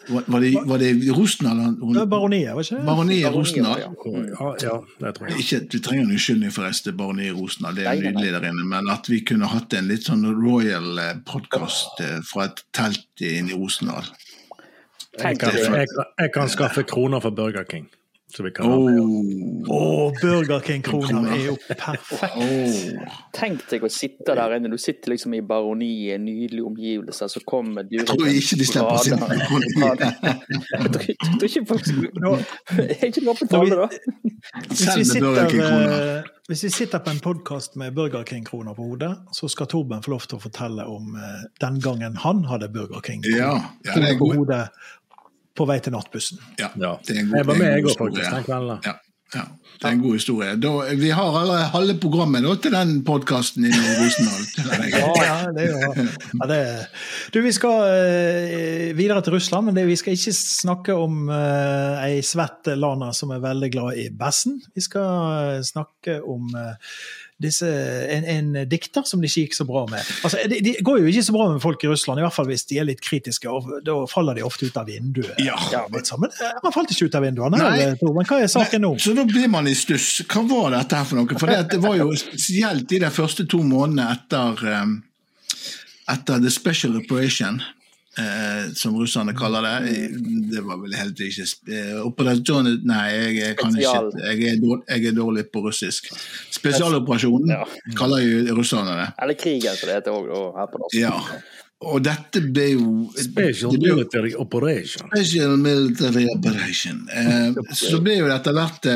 [0.08, 1.62] var, var, det, var det Rosendal?
[1.76, 2.86] Det var baroniet, var ikke det?
[2.86, 3.80] Baroniet Rosendal?
[3.80, 3.90] Ja.
[4.40, 5.40] Ja, ja, det tror jeg.
[5.40, 8.92] Ikke at Vi trenger en unnskyldning forresten, Baroniet Rosendal, det er nydelig der inne, men
[8.94, 14.08] at vi kunne hatt en litt sånn royal podkast fra et telt inne i Rosendal.
[15.16, 15.88] Jeg jeg,
[16.20, 17.88] jeg kan skaffe kroner for Burger King.
[18.34, 18.90] Så vi kan Oh,
[19.70, 22.38] oh Burger King-kroner er jo perfekt.
[22.38, 23.20] oh.
[23.38, 24.72] Tenk deg å sitte der inne.
[24.74, 28.98] Du sitter liksom i baroniet, nydelige omgivelser, så kommer du Jeg tror ikke de slipper
[28.98, 30.26] oss inn på Baroniet.
[30.74, 33.88] Jeg tror ikke folk Er ikke det åpent for alle, da?
[34.66, 39.14] Hvis vi, sitter, eh, hvis vi sitter på en podkast med Burger King-kroner på hodet,
[39.34, 43.06] så skal Torben få lov til å fortelle om eh, den gangen han hadde Burger
[43.06, 44.66] King-kroner ja, er på hodet
[45.56, 46.40] på vei til nattbussen.
[46.60, 46.96] Ja, Ja.
[47.08, 48.80] det er en god, Jeg var er med, jeg òg, faktisk, den kvelden.
[48.86, 48.94] Ja,
[49.36, 49.42] ja,
[49.82, 50.52] det er en god historie.
[50.62, 54.44] Da, vi har allerede halve programmet da, til den podkasten i Rosendal.
[55.26, 56.06] Ja, det er jo
[56.40, 56.60] ja, det,
[57.34, 62.06] Du, vi skal uh, videre til Russland, men det, vi skal ikke snakke om uh,
[62.06, 64.62] ei svett Lana som er veldig glad i bæsjen.
[64.76, 65.10] Vi skal
[65.58, 66.76] uh, snakke om eh,
[67.42, 70.00] disse, en, en dikter som det ikke gikk så bra med.
[70.24, 72.48] Altså, det, de går jo ikke så bra med folk i Russland, i hvert fall
[72.48, 73.52] hvis de er litt kritiske.
[73.52, 75.36] og Da faller de ofte ut av vinduet.
[75.44, 75.58] Ja.
[76.08, 76.24] Sånn.
[76.24, 77.62] Men man falt ikke ut av Nei.
[77.82, 78.28] her, Torben.
[78.30, 78.94] Hva er saken nå?
[79.04, 80.22] Så da blir man i stuss.
[80.32, 81.40] Hva var dette her for noe?
[81.42, 84.96] For det, det var jo spesielt i de første to månedene etter, um,
[86.16, 87.60] etter The Special Operation,
[88.20, 90.10] eh, som russerne kaller det.
[90.52, 93.84] Det var vel helt ikke eh, Operasjon Nei, jeg, jeg kan ikke
[94.22, 96.10] jeg er, dårlig, jeg er dårlig på russisk.
[96.56, 97.62] Spesialoperasjonen Ja.
[98.00, 99.12] kaller jo russerne det.
[99.24, 100.98] Eller krigen, som det heter òg her på norsk.
[101.00, 101.14] Ja.
[101.86, 105.10] Og dette ble jo Special ble military operation.
[105.12, 107.04] Special Military Operation.
[107.12, 107.52] Eh,
[107.84, 108.88] så ble jo det etter hvert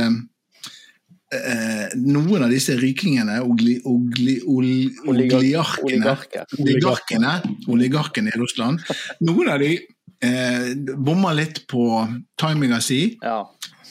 [1.35, 7.33] eh, Noen av disse rykingene, ogli, ogli, ogli, Oligark- oligarkene, oligarkene,
[7.67, 8.81] oligarkene i Russland,
[9.27, 9.73] noen av de
[10.21, 11.85] eh, bomma litt på
[12.39, 13.41] timinga si Ja.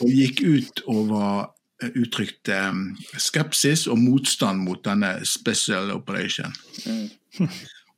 [0.01, 1.47] og gikk ut over
[1.83, 2.83] eh, uttrykte eh,
[3.19, 6.53] skepsis og motstand mot denne special operation.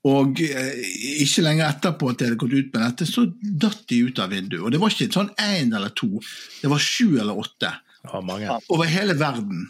[0.09, 0.79] Og eh,
[1.21, 3.27] ikke lenge etterpå at de hadde gått ut med dette, så
[3.61, 4.63] datt de ut av vinduet.
[4.65, 6.09] Og det var ikke sånn én eller to,
[6.63, 7.75] det var sju eller åtte.
[8.05, 8.49] Ja, mange.
[8.69, 9.69] Over hele verden.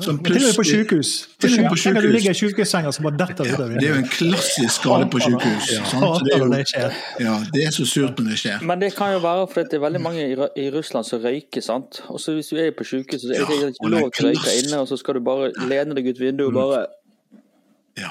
[0.00, 1.28] Som Og til og med på sykehus.
[1.40, 3.84] Til og med på at du ligger i sykehussenga som bare detter ut av det
[3.86, 5.68] er jo en klassisk skade på sykehus.
[5.70, 6.88] Det, er jo,
[7.22, 8.64] ja, det er så surt når det skjer.
[8.66, 10.24] Men det kan jo være fordi det er veldig mange
[10.64, 11.62] i, Russland som røyker.
[11.62, 12.02] sant?
[12.08, 14.32] Og så Hvis du er på sykehus, så er det ikke er lov til å
[14.32, 16.86] røyke inne, og så skal du bare lene deg ut vinduet og bare
[17.98, 18.10] Ja.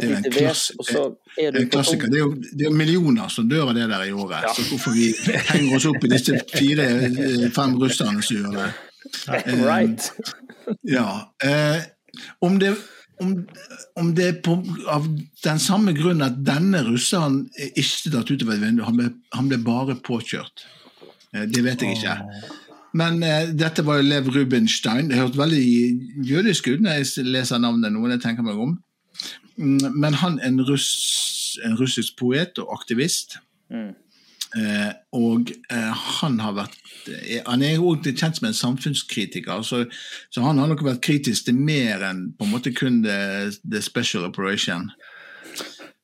[0.00, 2.06] Det er en klass- er Det er en klassiker.
[2.06, 4.46] Det er, jo, det er millioner som dør av det der i året.
[4.46, 4.52] Ja.
[4.54, 5.10] Så hvorfor vi
[5.50, 8.70] henger oss opp i disse fire-fem russerne som gjør det.
[9.28, 10.12] Right.
[10.86, 11.32] Ja.
[11.42, 11.82] Eh,
[12.38, 12.76] om det
[13.20, 13.46] om,
[13.96, 14.54] om det er på,
[14.88, 15.06] av
[15.44, 19.50] den samme grunn at denne russeren er ikke datt utover et vindu, han ble, han
[19.50, 20.64] ble bare påkjørt.
[21.34, 22.16] Eh, det vet jeg ikke.
[22.96, 25.10] Men uh, dette var jo Lev Rubinstein.
[25.10, 25.64] Det hørtes veldig
[26.26, 28.06] jødisk ut når jeg leser navnet nå.
[28.10, 28.78] jeg tenker meg om.
[29.60, 30.90] Mm, Men han er en, russ,
[31.64, 33.38] en russisk poet og aktivist.
[33.70, 33.92] Mm.
[34.56, 39.84] Eh, og eh, han har vært eh, Han er også kjent som en samfunnskritiker, så,
[40.30, 43.82] så han har nok vært kritisk til mer enn på en måte kun the, the
[43.82, 44.90] special operation.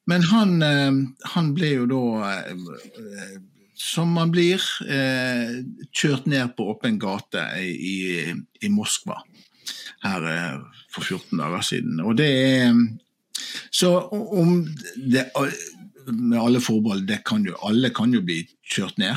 [0.06, 1.00] Men han, eh,
[1.34, 2.04] han ble jo da,
[2.38, 3.34] eh,
[3.76, 4.62] som man blir,
[5.92, 8.32] kjørt ned på åpen gate i,
[8.64, 9.18] i, Moskva
[10.00, 10.24] her
[10.94, 12.00] for 14 dager siden.
[12.00, 12.72] Og det er
[13.70, 14.62] Så om
[14.96, 15.26] det
[16.06, 19.16] Med alle forbehold, det kan jo, alle kan jo bli kjørt ned.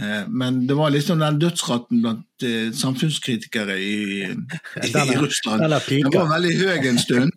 [0.00, 5.62] Eh, Men det var liksom den dødsraten blant eh, samfunnskritikere i, i, i Russland.
[5.62, 7.32] den var veldig høy en stund.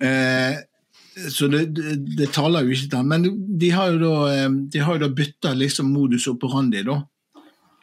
[0.00, 0.56] Eh,
[1.34, 3.24] så det, det, det taler jo ikke til Men
[3.58, 7.00] de har jo da, de har jo da bytta liksom modus operandi, da.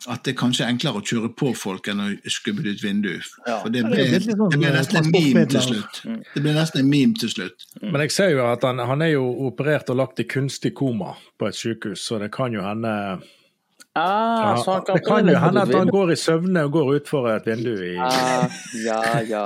[0.08, 3.14] At det kanskje er enklere å kjøre på folk enn å skubbe det ut vindu.
[3.48, 3.58] Ja.
[3.64, 6.02] For det ble, det er sånn, det ble eh, nesten en meme til slutt.
[6.34, 7.66] Det ble nesten en meme til slutt.
[7.82, 11.16] Men jeg ser jo at han, han er jo operert og lagt i kunstig koma
[11.40, 12.94] på et sykehus, så det kan jo hende
[13.96, 16.64] Ah, ja, så han kan Det kan jo hende at han går går i søvne
[16.68, 18.52] og går utfor et vindu i ah,
[18.84, 19.46] Ja, ja.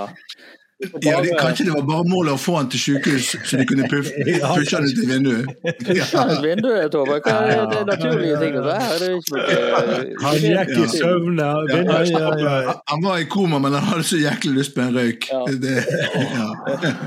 [0.79, 3.87] Ja, det, kanskje det var bare målet å få han til sykehus, så de kunne
[3.91, 4.07] puff,
[4.55, 5.49] pushe han ut i vinduet.
[5.91, 6.05] Ja.
[6.23, 7.17] Et vinduet, Tove.
[7.25, 9.03] Hva er det naturlige ting her?
[9.03, 11.49] Det Han gikk i søvne.
[11.67, 12.75] Ja, ja, ja, ja.
[12.93, 15.27] Han var i koma, men han hadde så jæklig lyst på en røyk.
[15.33, 15.43] Ja.
[15.59, 15.75] Det,
[16.15, 16.95] ja.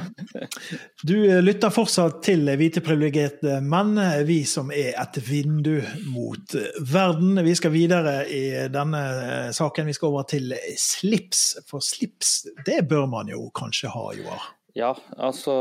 [1.02, 3.96] Du eh, lytter fortsatt til Hvite privilegerte menn,
[4.28, 5.80] vi som er et vindu
[6.12, 6.54] mot
[6.92, 7.40] verden.
[7.42, 9.88] Vi skal videre i denne eh, saken.
[9.88, 11.42] Vi skal over til slips.
[11.66, 12.36] For slips,
[12.68, 14.50] det bør man jo kanskje ha, Joar.
[14.72, 15.52] Ja, altså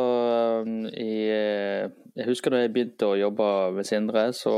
[0.96, 4.54] i, Jeg husker da jeg begynte å jobbe med Sindre, så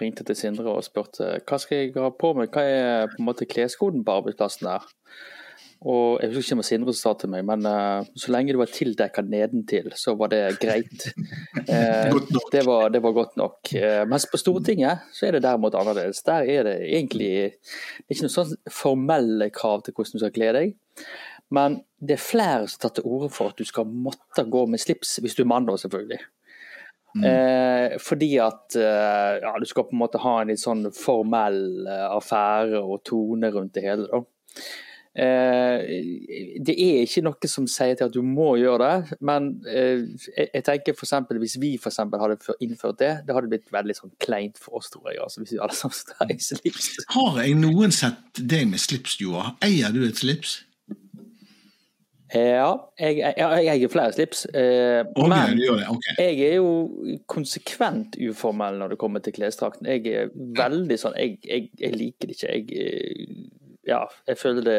[0.00, 3.22] ringte jeg til Sindre og spurte hva skal jeg ha på meg, hva er på
[3.22, 4.84] en måte kleskoden på arbeidsplassen her?
[5.84, 8.70] Og Jeg husker ikke om Sindre sa til meg, men uh, så lenge det var
[8.72, 11.08] tildekka nedentil, så var det greit.
[11.64, 12.12] Uh,
[12.52, 13.70] Det, var, det var godt nok.
[13.72, 16.20] Uh, mens på Stortinget så er det derimot annerledes.
[16.26, 20.34] Der er det egentlig det er ikke noen sånn formelle krav til hvordan du skal
[20.34, 20.74] kle deg.
[21.54, 24.82] Men det er flere som tar til orde for at du skal måtte gå med
[24.82, 26.20] slips, hvis du er mann da, selvfølgelig.
[27.14, 31.86] Eh, fordi at eh, ja, du skal på en måte ha en litt sånn formell
[31.86, 34.08] eh, affære og tone rundt det hele.
[34.10, 34.24] da.
[35.14, 35.84] Eh,
[36.66, 40.48] det er ikke noe som sier til at du må gjøre det, men eh, jeg,
[40.48, 43.94] jeg tenker for eksempel, hvis vi for eksempel hadde innført det, det hadde blitt veldig
[44.00, 45.22] sånn kleint for oss, tror jeg.
[45.22, 46.90] Altså, hvis vi hadde sånn slips.
[47.14, 49.52] Har jeg noen sett deg med slips, Joa?
[49.62, 50.64] Eier du et slips?
[52.34, 54.44] Ja, jeg, jeg, jeg eier flere slips.
[54.50, 56.06] Eh, okay, men du gjør det, ok.
[56.18, 59.86] jeg er jo konsekvent uformell når det kommer til klesdrakten.
[59.86, 62.50] Jeg er veldig sånn Jeg, jeg, jeg liker det ikke.
[62.50, 63.50] Jeg eh,
[63.86, 64.78] Ja, jeg føler det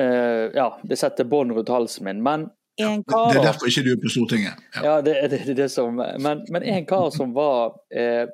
[0.00, 2.22] eh, Ja, det setter bånd rundt halsen min.
[2.24, 2.48] Men
[2.80, 4.64] en kar Det er derfor ikke du er på Stortinget.
[4.78, 4.86] Ja.
[4.86, 8.24] ja, det, det, det det som Men, men en kar som var eh,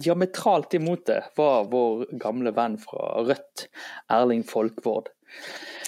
[0.00, 3.66] diametralt imot det, var vår gamle venn fra Rødt,
[4.12, 5.10] Erling Folkvord.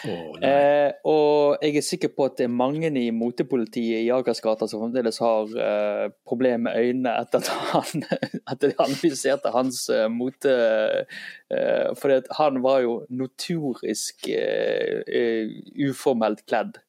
[0.03, 4.83] Eh, og jeg er sikker på at det er mange i motepolitiet i Akersgata som
[4.83, 8.07] fremdeles har eh, problemer med øynene etter at han
[8.53, 16.81] etter analyserte hans eh, mote eh, For han var jo notorisk eh, eh, uformelt kledd.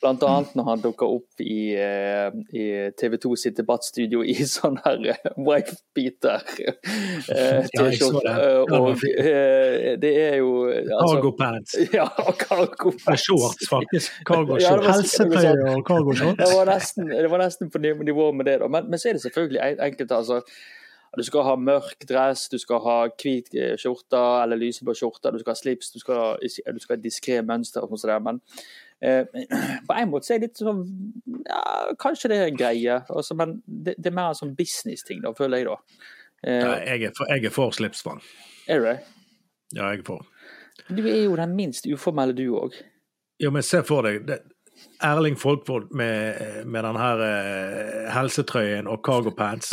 [0.00, 2.62] Blant annet når han dukka opp i, eh, i
[2.96, 6.40] TV 2 sitt debattstudio i sånn her eh, wife-beater.
[6.56, 8.32] Eh, Ja, T-skjorte.
[8.32, 11.76] Ja, og eh, det er jo altså, Cargo pants.
[11.98, 12.06] Ja,
[12.40, 14.22] cargo er Shorts, faktisk.
[14.24, 14.86] Cargo Ja, shorts.
[14.86, 16.40] var- Helsetøy og cargoshorts.
[16.40, 18.68] det var nesten, det var nesten på nivå med det, da.
[18.72, 20.16] Men, men så er det selvfølgelig en- enkelte.
[20.16, 20.40] altså
[21.18, 23.48] du skal ha mørk dress, du skal ha hvit
[23.82, 27.82] skjorte eller lyseblå skjorte, du skal ha slips, du skal, du skal ha diskré mønster
[27.82, 27.98] og sånn.
[27.98, 28.38] som det, Men
[29.88, 30.82] på en måte så er det litt sånn
[31.46, 31.60] ja,
[32.00, 35.62] Kanskje det er greie, altså, men det, det er mer en sånn business-ting, da, føler
[35.62, 36.04] jeg, da.
[36.44, 38.20] Eh, Ja, jeg, er for, jeg er for slipsvann.
[38.68, 38.96] er du det?
[39.76, 40.26] Ja, jeg er for.
[40.90, 42.76] Du er jo den minst uformelle, du òg.
[43.40, 44.40] Jo, men se for deg det,
[45.04, 49.72] Erling Folkvold med, med den her eh, helsetrøyen og cargo pants,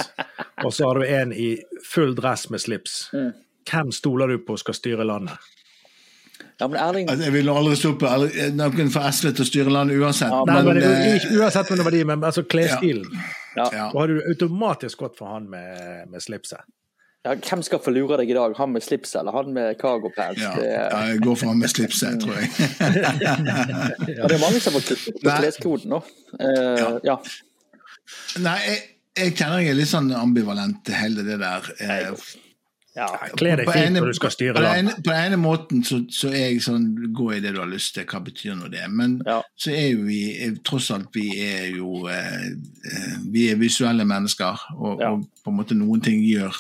[0.63, 1.49] og så har du en i
[1.87, 3.09] full dress med slips.
[3.15, 3.31] Mm.
[3.67, 5.35] Hvem stoler du på skal styre landet?
[6.58, 8.13] Ja, men Erling Altså, jeg vil aldri stå på
[8.58, 10.32] noen fra SV til å styre landet uansett.
[10.34, 13.06] Ja, Nei, men, men ikke, Uansett hvem det var de, men altså klesstilen.
[13.60, 13.67] ja.
[13.74, 13.86] ja.
[13.93, 16.65] Da har du automatisk gått for han med, med slipset.
[17.28, 18.54] Ja, hvem skal få lure deg i dag?
[18.58, 20.39] Han med slips eller han med cargo pants?
[20.41, 22.50] Ja, ja, jeg går for han med slipset, tror jeg.
[23.28, 23.34] ja,
[24.30, 26.02] det er mange som har fått kutt på kleskoden nå.
[26.39, 26.91] Uh, Ja.
[27.12, 27.17] ja.
[28.39, 28.84] Nei, jeg,
[29.20, 31.67] jeg kjenner jeg er litt sånn ambivalent til hele det der.
[31.84, 32.12] Eh,
[32.97, 33.07] ja.
[33.38, 36.63] Kle deg fint når du skal styre på den ene, måten så, så er jeg
[36.65, 38.83] sånn Gå i det du har lyst til, hva betyr nå det?
[38.89, 39.39] Men Ja.
[39.55, 42.51] så er jo vi eh, Tross alt, vi er jo eh,
[42.91, 45.13] eh, Vi er visuelle mennesker, og, Ja.
[45.13, 46.55] og på en måte noen ting gjør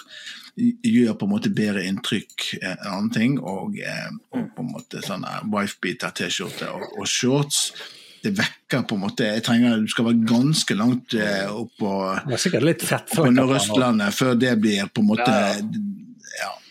[0.57, 3.35] gjør på en måte bedre inntrykk eh, enn andre ting.
[3.39, 7.67] Og, eh, og på en måte sånne wifebeater, T-skjorte og, og shorts.
[8.23, 11.91] Det vekker på en måte Jeg trenger, Du skal være ganske langt eh, opp på,
[12.25, 13.27] Det er sikkert litt på på.
[13.29, 16.06] Nordøstlandet før det blir på en måte Ja, ja.
[16.43, 16.66] out.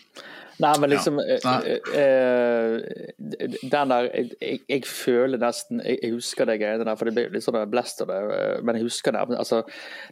[0.63, 1.37] Nei, men liksom Ja.
[1.45, 1.75] Nei.
[1.93, 2.75] eh,
[3.21, 7.13] eh, Den der jeg, jeg, føler nesten Jeg, jeg husker de greiene der, for det
[7.15, 8.19] ble litt sånn blest av det.
[8.37, 9.23] eh, Men jeg husker det.
[9.29, 9.63] men Altså,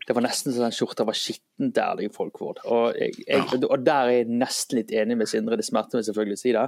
[0.08, 2.60] det var nesten så den skjorta var skittent i Folkvord.
[2.66, 5.58] Og, jeg, jeg, og der er jeg nesten litt enig med Sindre.
[5.58, 6.66] Det smerter meg selvfølgelig å si det,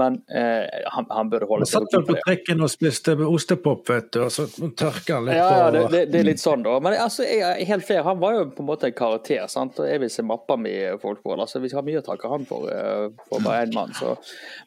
[0.00, 3.88] men eh, han, han burde holde seg satt vel på trekken trikken og spiste ostepop,
[3.88, 4.46] vet du, og så
[4.78, 6.78] tørka han litt Ja, ja det, det, det er litt sånn, da.
[6.84, 8.02] Men altså, jeg helt fair.
[8.06, 9.46] Han var jo på en måte en karakter.
[9.48, 9.78] sant?
[9.78, 11.42] Og jeg vil se mappa mi, Folkvord.
[11.44, 13.94] Altså, vi har mye å takke han for, eh, for bare én mann.
[13.94, 14.14] Så.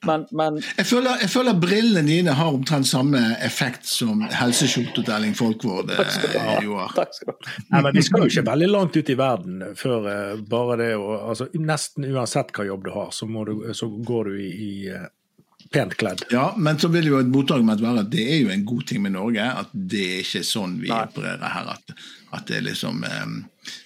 [0.05, 5.13] Men, men Jeg føler, jeg føler brillene dine har omtrent samme effekt som helseskjorta til
[5.15, 6.01] Erling Folkvord eh,
[6.65, 6.89] gjorde.
[6.97, 7.61] Takk skal du ha.
[7.71, 10.91] Nei, men Vi skal jo ikke veldig langt ut i verden før eh, bare det
[10.99, 14.51] å altså, Nesten uansett hva jobb du har, så, må du, så går du i,
[14.51, 15.09] i eh,
[15.71, 16.23] pent kledd.
[16.33, 19.01] Ja, men så vil jo et motargument være at det er jo en god ting
[19.05, 21.03] med Norge, at det er ikke sånn vi Nei.
[21.07, 21.71] opererer her.
[21.75, 21.95] At,
[22.37, 23.03] at det er liksom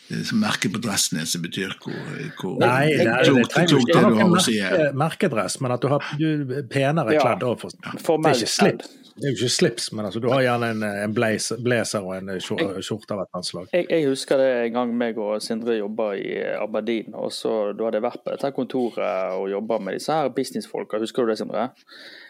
[0.07, 1.95] det liksom merket på dressen din som betyr hvor,
[2.39, 6.05] hvor Nei, det, er, det klokt, trenger ikke å være merkedress, men at du har
[6.19, 6.27] du,
[6.61, 7.43] er penere Ja, kledd.
[7.47, 7.73] overfor.
[8.03, 10.69] for- Det er ikke slips, det er jo ikke slips men altså, du har gjerne
[10.75, 13.69] en, en blazer, blazer og en skjor- skjorte av et annet slag.
[13.71, 17.15] Jeg, jeg husker det en gang meg og Sindre jobba i Aberdeen.
[17.15, 20.99] og så Da hadde jeg vært på dette kontoret og jobba med disse her businessfolka.
[20.99, 21.69] Husker du det, Sindre?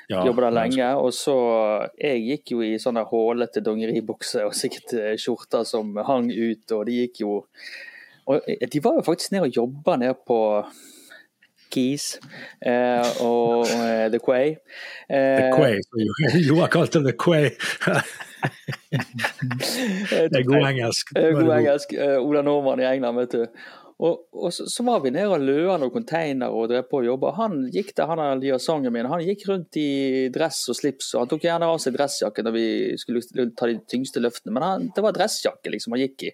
[0.10, 0.92] Ja, Jobba der lenge.
[1.02, 1.36] Og så
[1.98, 6.86] Jeg gikk jo i sånne hålete dongeribukser og sikkert eh, skjorter som hang ut, og
[6.86, 7.40] de gikk jo
[8.30, 10.38] Og eh, de var jo faktisk nede og jobba nede på
[11.74, 12.06] Keys
[12.66, 14.56] eh, og eh, The Quay.
[15.10, 17.50] Eh, The Quay, som jo- Joar kalte det Quay.
[20.12, 21.16] Det er god engelsk.
[21.18, 21.94] Eh, God engelsk.
[21.98, 23.46] Eh, Ola Nordmann i England, vet du.
[23.96, 27.06] Og, og så, så var vi nede og løa noen container og drev på å
[27.06, 27.30] jobbe.
[27.38, 31.14] Han gikk der, han der liaisongen min, han gikk rundt i dress og slips.
[31.16, 32.66] og Han tok gjerne av seg dressjakken når vi
[33.00, 36.34] skulle ta de tyngste løftene, men han, det var dressjakke liksom han gikk i.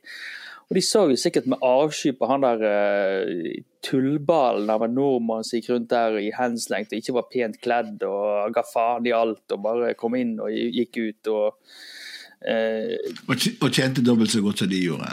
[0.71, 5.43] Og de så jo sikkert med avsky på han der uh, tullballen av en nordmann
[5.43, 9.11] som gikk rundt der i henslengt og ikke var pent kledd og ga faen i
[9.11, 11.73] alt og bare kom inn og gikk ut og
[12.41, 12.97] Uh,
[13.29, 15.11] Og tj- tjente dobbelt så godt som de gjorde.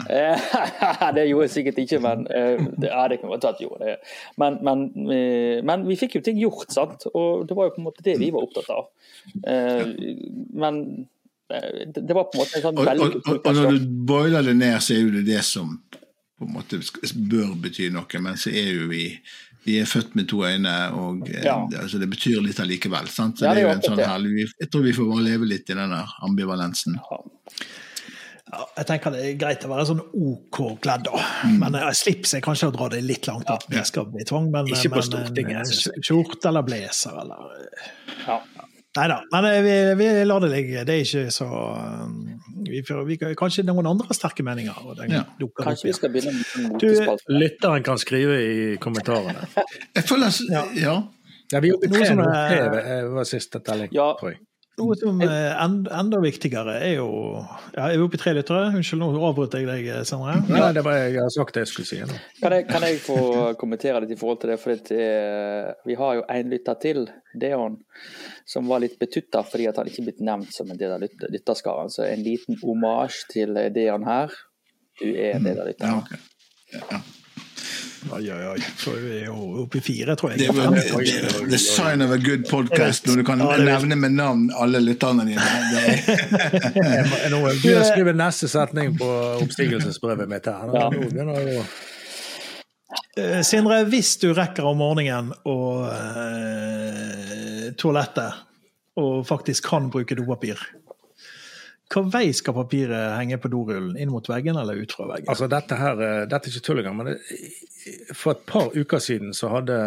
[1.13, 3.93] Det gjorde jeg sikkert ikke, men uh, det, ja, det kan godt at gjorde det.
[4.41, 7.05] Men, men, uh, men vi fikk jo ting gjort, sant?
[7.13, 8.89] og det var jo på en måte det vi var opptatt av.
[10.63, 10.81] Men
[11.49, 13.91] det det var på en måte en sånn Og, og, veldig og, og når du
[14.09, 15.75] boiler det ned, så er jo det det som
[16.39, 16.79] på en måte
[17.29, 19.05] bør bety noe, men så er jo vi
[19.65, 21.57] vi er født med to øyne, og eh, Ja.
[21.69, 23.09] det, altså det betyr litt allikevel.
[23.11, 23.39] Sant?
[23.39, 25.49] Så Ja, det det er jo en sånn herlig, Jeg tror vi får bare leve
[25.49, 26.95] litt i den der ambivalensen.
[28.49, 31.19] Ja, jeg tenker det er greit å være sånn OK kledd, da.
[31.45, 31.59] Mm.
[31.61, 34.49] Men jeg slips er kanskje å dra det litt langt at vi skal bli tvang.
[34.49, 37.93] Men, Ikke på men Stortinget, en skjorte eller blazer eller eh,
[38.25, 38.39] Ja.
[38.99, 39.17] Nei da.
[39.31, 40.81] Men eh, vi, vi lar det ligge.
[40.87, 42.17] Det er ikke så um,
[42.67, 44.75] vi, vi, Kanskje noen andre sterke meninger.
[44.85, 45.21] Og den Ja.
[45.39, 47.37] dukker opp Kanskje vi skal begynne med Du- motespalte?
[47.39, 49.47] Lytteren kan skrive i kommentarene.
[49.95, 50.65] Jeg føler Ja.
[50.75, 50.97] ja.
[51.53, 54.11] Ja, vi er oppe i tre mot Tre eh, var siste telling, Ja.
[54.19, 54.41] tror jeg.
[54.79, 57.09] Noe som er enda viktigere er jo
[57.75, 58.69] ja, Er vi oppe i tre lyttere?
[58.79, 60.37] Unnskyld, nå avbrøt jeg deg, Sandre.
[60.49, 62.17] Nei, det var jeg har sagt det jeg skulle si nå.
[62.39, 63.19] Kan jeg, kan jeg få
[63.59, 64.59] kommentere litt i forhold til det?
[64.63, 67.05] For det, eh, vi har jo en lytter til,
[67.39, 67.77] Deon,
[68.49, 71.27] som var litt betutta fordi at han ikke blitt nevnt som en del av lyt-
[71.29, 71.91] lytterskaren.
[71.93, 74.33] Så en liten omasj til eh, Deon her.
[74.99, 76.23] Du er en del av ja, okay.
[76.79, 76.91] ok.
[76.91, 77.03] Ja.
[78.15, 78.59] Oi, oi, oi.
[78.79, 79.33] Så er vi jo
[79.65, 80.55] oppe i fire, tror Det jeg.
[80.55, 84.15] er jo the, the sign of a good podcast når du kan Ja, nevne med
[84.15, 85.43] navn alle lytterne dine.
[85.73, 89.09] Det er, Nå begynner jeg å skrive neste setning på
[89.43, 90.71] oppstigelsesbrevet mitt her.
[90.71, 91.63] Nå Ja.
[93.19, 98.45] Eh, Sindre, hvis du rekker om morgenen og eh, toalettet,
[98.99, 100.59] og faktisk kan bruke dopapir,
[101.89, 103.95] hva vei skal papiret henge på dorullen?
[103.97, 105.29] Inn mot veggen eller ut fra veggen?
[105.31, 107.15] Altså, dette her, eh, dette er ikke tull engang, men det,
[108.13, 109.77] for et par uker siden så hadde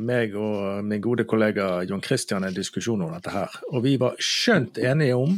[0.00, 3.52] meg og min gode kollega John Christian en diskusjon om dette her.
[3.72, 5.36] Og vi var skjønt enige om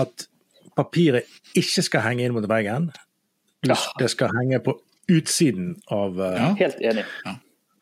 [0.00, 0.26] at
[0.78, 2.88] papiret ikke skal henge inn mot veggen.
[3.68, 3.76] Ja.
[4.00, 4.78] Det skal henge på
[5.12, 6.50] utsiden av eh, Ja.
[6.64, 7.04] Helt enig.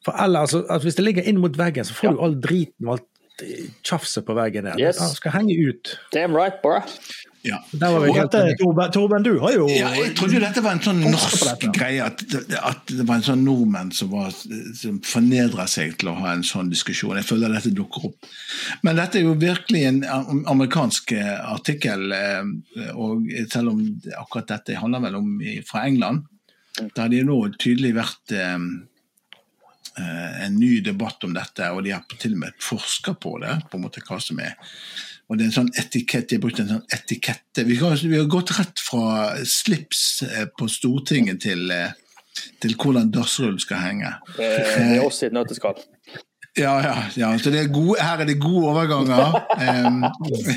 [0.02, 2.88] For ellers, altså, at hvis det ligger inn mot veggen, så får du all driten
[2.88, 3.08] og alt
[3.82, 4.80] tjafset på veggen der.
[4.80, 5.00] Yes.
[5.00, 5.98] Han skal henge ut.
[6.12, 6.80] Damn right, bro.
[7.42, 7.58] ja.
[7.72, 8.56] Der var vi helt dette.
[8.60, 12.04] Torben, Torben, du har jo Ja, jeg trodde jo dette var en sånn norsk greie,
[12.04, 12.22] at,
[12.60, 14.30] at det var en sånn nordmenn som, var,
[14.78, 17.16] som fornedra seg til å ha en sånn diskusjon.
[17.18, 18.30] Jeg føler dette dukker opp.
[18.86, 20.02] Men dette er jo virkelig en
[20.52, 23.82] amerikansk eh, artikkel, eh, og selv om
[24.20, 25.34] akkurat dette handler vel om
[25.66, 26.28] fra England,
[26.96, 28.66] der de nå tydelig vært eh, eh,
[30.00, 33.76] en ny debatt om dette, og de har til og med forska på det, på
[33.76, 34.54] en måte hva som er
[35.32, 38.18] og det er en sånn etikett, De har brukt en sånn etikette Vi har, vi
[38.18, 41.94] har gått rett fra slips eh, på Stortinget til, eh,
[42.60, 44.12] til hvordan dassrull skal henge.
[44.36, 45.80] Det er oss i et nøtteskall.
[46.58, 46.96] Ja, ja.
[47.16, 47.30] ja.
[47.40, 49.38] Så det er gode, her er det gode overganger.
[49.56, 50.02] Um,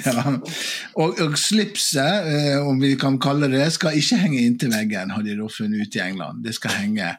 [0.03, 0.23] ja.
[0.99, 2.27] og, og, slipset,
[2.67, 5.95] om vi kan kalle det skal ikke henge inntil veggen, har de da funnet ut
[5.95, 6.43] i England.
[6.43, 7.13] Det skal henge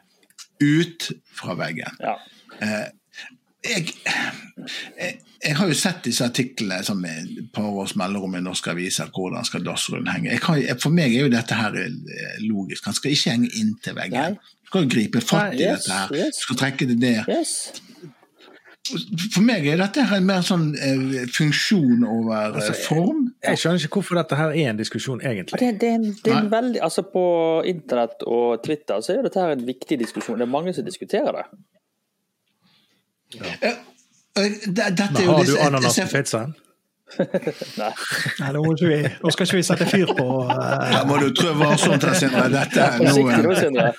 [0.61, 1.09] ut
[1.39, 2.01] fra veggen.
[2.03, 2.17] Ja.
[2.61, 2.87] Uh,
[3.65, 3.87] jeg,
[4.97, 9.09] jeg, jeg, har jo sett disse artiklene som et par års mellomrom i norske aviser.
[9.13, 10.37] Hvordan skal dassrullen henge?
[10.43, 12.85] Kan, for meg er jo dette her eh, logisk.
[12.87, 14.37] Han skal ikke henge inntil veggen.
[14.37, 16.31] Du skal gripe fatt i yes, dette her.
[16.31, 17.31] Du skal trekke det ned.
[17.31, 17.57] Yes.
[18.87, 23.23] For meg er dette her mer sånn eh, funksjon over eh, altså, form.
[23.43, 25.59] Jeg, skjønner ikke hvorfor dette her er en diskusjon, egentlig.
[25.59, 27.25] Det, det, det er en veldig, altså På
[27.67, 30.39] internett og Twitter så er dette her en viktig diskusjon.
[30.39, 31.47] Det er mange som diskuterer det.
[33.35, 33.73] Ja.
[34.37, 36.55] Uh, dette Men har du ananas på pizzaen?
[37.79, 37.91] Nei.
[38.39, 40.51] Nei, nå, vi, nå skal ikke vi sette fyr på uh...
[40.91, 42.47] Ja, må du trø varsomt her, Sindre.
[42.51, 43.93] Dette er noe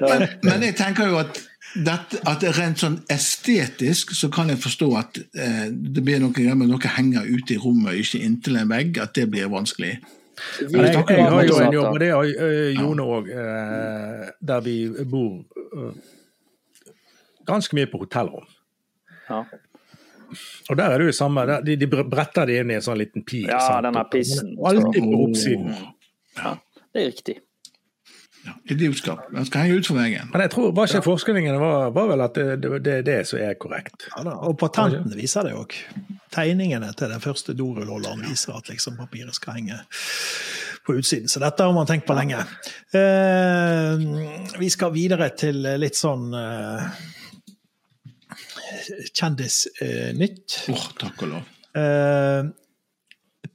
[0.00, 1.42] men, men jeg tenker jo at
[1.84, 6.56] dette, at rent sånn estetisk så kan jeg forstå at eh, det blir noe greier
[6.58, 9.96] med noe henger ute i rommet, ikke inntil en vegg, at det blir vanskelig.
[10.60, 14.64] Jeg, jeg, jeg, har jo en jobb, og det har uh, Jone òg, eh, der
[14.66, 14.74] vi
[15.08, 15.94] bor uh,
[17.48, 18.44] ganske mye på hotellrom.
[19.30, 19.40] Ja.
[20.68, 23.24] Og der er det jo samme, de, de bretter det inn i en sånn liten
[23.24, 23.48] pil.
[23.48, 23.88] Ja, sant?
[23.88, 24.52] denne pissen.
[24.60, 25.72] Alltid på oppsiden.
[26.36, 26.56] Ja,
[26.92, 27.38] det er riktig.
[28.46, 29.24] Ja, idiotskap.
[29.34, 30.28] Den skal henge ut for veggen.
[30.32, 33.16] Men jeg tror var ikke forskningen var, var vel at det, det, det, er det
[33.26, 34.06] som er korrekt.
[34.12, 35.74] Ja, da, og patentene viser det òg.
[36.34, 39.80] Tegningene til den første dorullholderen viser at liksom papiret skal henge
[40.86, 41.28] på utsiden.
[41.28, 42.44] Så dette har man tenkt på lenge.
[42.94, 44.06] Eh,
[44.60, 46.86] vi skal videre til litt sånn eh,
[49.16, 50.56] Kjendisnytt.
[50.62, 51.52] Eh, oh, takk og lov.
[51.82, 52.48] Eh,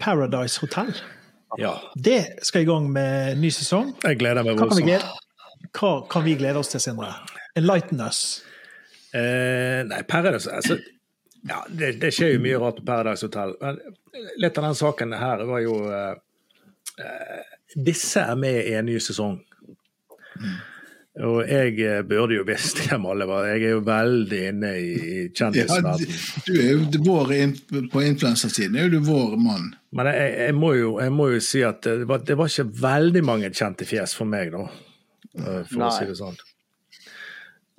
[0.02, 0.92] Paradise Hotel.
[1.60, 1.74] Ja.
[1.95, 3.91] Det skal i gang med ny sesong.
[4.04, 5.10] Jeg gleder meg voldsomt.
[5.76, 7.12] Hva kan vi glede oss til, Sindre?
[7.60, 8.41] Enlighten us.
[9.12, 10.78] Eh, nei, Paradise altså,
[11.43, 13.54] ja, det, det, skjer jo mye rart på Paradise Hotel.
[13.62, 13.80] Men
[14.39, 16.14] litt av den saken her var jo uh,
[17.02, 17.41] uh,
[17.76, 19.39] Disse er med i en ny sesong.
[20.39, 20.56] Mm.
[21.20, 23.49] Og jeg eh, burde jo visst hvem alle var.
[23.51, 26.05] Jeg er jo veldig inne i kjendisverdenen.
[26.07, 27.34] Ja, du er jo vår
[27.91, 29.74] på influensersiden, er jo du vår mann.
[29.91, 32.84] Men jeg, jeg, må jo, jeg, må jo, si at det var, det var, ikke
[32.86, 34.64] veldig mange kjente fjes for meg, da.
[35.36, 35.89] Eh, for Nei.
[35.89, 36.39] å si det sånn.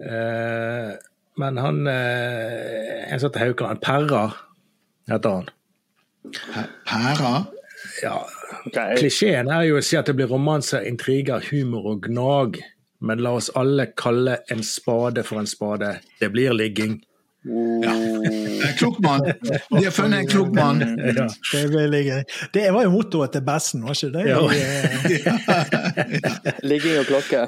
[0.02, 0.92] Eh,
[1.40, 4.26] men han eh, Jeg satt i Haukeland Perra,
[5.08, 5.50] heter han.
[6.84, 7.32] Perra?
[8.02, 8.18] Ja.
[8.66, 8.98] Okay.
[9.00, 12.60] Klisjeen er jo å si at det blir romanser, intriger, humor og gnag
[13.02, 15.96] men la oss alle kalle en spade for en spade.
[16.20, 17.00] Det blir ligging.
[17.82, 17.92] Ja.
[18.62, 19.32] En klok mann.
[19.70, 20.98] De har funnet en klok mann.
[21.16, 21.28] Ja.
[21.52, 24.22] Det, det, var jo mottoet til Bessen, var ikke det?
[24.30, 24.38] Ja.
[26.70, 27.40] ligging og klokke.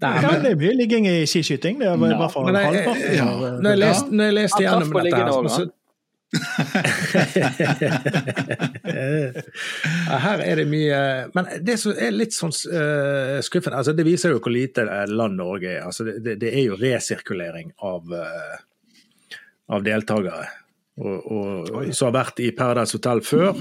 [0.00, 1.80] Nei, men, ja, det er mye ligging i skiskyting.
[1.82, 3.58] Det er i hvert fall halvparten.
[3.66, 5.66] Når jeg leste gjennom dette her, så,
[10.10, 10.98] Her er det mye
[11.34, 15.34] Men det som er litt sånn uh, skuffende altså Det viser jo hvor lite land
[15.40, 15.82] Norge er.
[15.88, 18.56] Altså det, det, er jo resirkulering av, uh,
[19.74, 20.46] av deltakere.
[21.00, 23.56] Og, og, som har vært i Paradise Hotel før,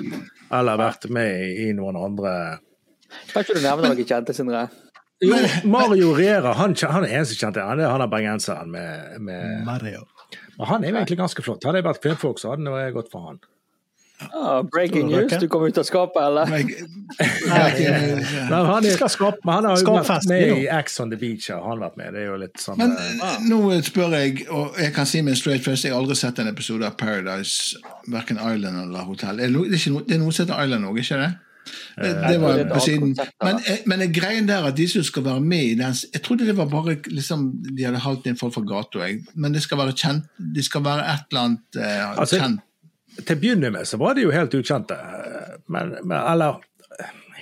[0.52, 1.32] eller vært med
[1.64, 2.34] i noen andre
[3.32, 4.68] Kan ikke du nevne noen kjente, Sindre?
[5.24, 5.36] Jo,
[5.68, 7.64] Mario Rera, han, han er eneste kjente.
[7.64, 10.06] Han er, han er bergenseren med, med Mario.
[10.60, 11.64] Og han er jo egentlig ganske flott.
[11.64, 13.40] Hadde jeg vært kvinnfolk, så hadde det gått for han.
[14.34, 16.50] Oh, breaking news, du kom ut av skapet, eller?
[16.52, 16.64] Nei,
[17.48, 18.18] han, er,
[18.50, 21.48] men han har jo vært med i Ax on the Beach.
[21.54, 22.12] Har han vært med.
[22.18, 25.40] Det er jo litt sånn Men uh, nå spør jeg, og jeg kan si med
[25.40, 27.80] straight face, jeg har aldri sett en episode av Paradise,
[28.12, 29.40] verken Island eller Hotel.
[29.40, 31.32] Det er, noe, det er noe som heter Island òg, ikke det?
[31.96, 33.16] Det, det var på siden.
[33.44, 36.48] Men, eh, men greien der at de som skal være med i den Jeg trodde
[36.48, 39.98] det var bare liksom, de hadde halt inn folk fra gata, men det skal være
[39.98, 42.66] kjent, de skal være et eller annet uh, altså, kjent.
[43.20, 44.96] Til å begynne med så var de jo helt ukjente.
[45.68, 46.64] Men, men, eller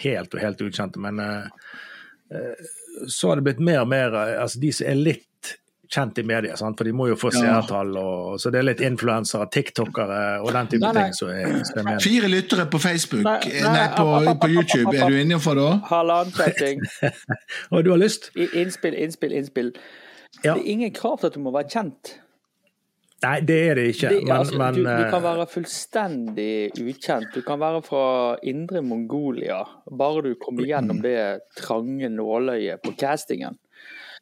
[0.01, 1.45] helt og helt ukjente, men uh,
[3.07, 5.23] så har det blitt mer og mer altså De som er litt
[5.89, 6.77] kjent i media, sant?
[6.77, 7.93] for de må jo få seertall.
[8.41, 11.05] Så det er litt influensere, tiktokere og den type nei, nei.
[11.07, 12.03] ting som er, som er med.
[12.03, 14.07] Fire lyttere på Facebook, nei, nei på,
[14.43, 15.71] på, YouTube, er du innenfor da?
[15.89, 16.85] Halvannensetting.
[17.73, 18.31] og du har lyst?
[18.35, 19.73] Innspill, innspill, innspill.
[20.43, 20.53] Ja.
[20.53, 22.17] Det er ingen krav til at du må være kjent.
[23.17, 24.09] Nei, det er det ikke.
[24.13, 27.31] Det, men, altså, men, du, du, kan eh, være fullstendig ukjent.
[27.33, 28.03] Du kan være fra
[28.45, 31.17] indre Mongolia, bare du kommer gjennom det
[31.57, 33.57] trange nåløyet på castingen.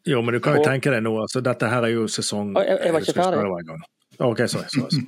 [0.06, 2.54] Jo, men du kan jo og, tenke deg nå, altså dette her er jo sesong
[2.60, 3.78] Jeg, jeg var ikke ferdig.
[4.20, 4.68] OK, sorry.
[4.70, 5.06] sorry, sorry.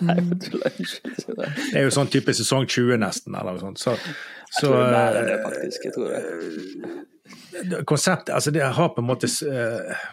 [0.08, 3.82] Nei, det er jo sånn type sesong 20 nesten, eller noe sånt.
[3.82, 5.84] Så, jeg tror det er mer enn det, faktisk.
[5.84, 7.84] Jeg tror det.
[7.90, 10.08] Konseptet, altså det har på en måte uh,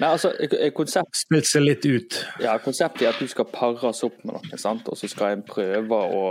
[0.00, 2.18] Nei, altså, eh, konsept, Spilt seg litt ut.
[2.42, 4.86] ja, konseptet er at du skal pares opp med noe, sant?
[4.86, 6.26] og så skal en prøve å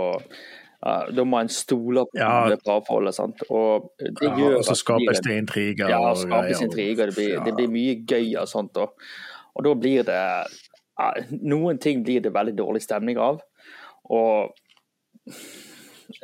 [1.16, 2.48] Da må en stole på Ja.
[2.52, 3.14] det parforholdet.
[3.14, 3.40] sant?
[3.50, 5.88] Og det Ja, og så skapes det intriger.
[5.90, 7.06] Ja, skapes intriger.
[7.10, 7.44] Det blir, Ja.
[7.44, 8.76] det blir mye gøy av sånt.
[8.76, 8.92] Og,
[9.56, 10.22] og da blir det
[11.30, 13.40] Noen ting blir det veldig dårlig stemning av.
[14.08, 14.52] Og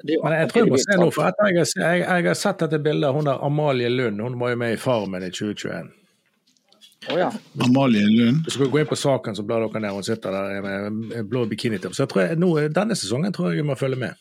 [0.06, 2.34] det Men jeg tror jeg må se noe, for at jeg, har- jeg, jeg har
[2.34, 4.20] sett dette bildet av hun der Amalie Lund.
[4.20, 5.90] Hun var jo med i Farmen i 2021.
[7.10, 7.30] Oh, ja.
[7.66, 8.44] Amalie Lund.
[8.46, 9.90] Hvis dere går inn på saken, så blar dere ned.
[9.92, 11.92] Hun sitter der med blå bikinitopp.
[11.96, 14.14] Så jeg tror jeg, nå, denne sesongen tror jeg jeg må følge med.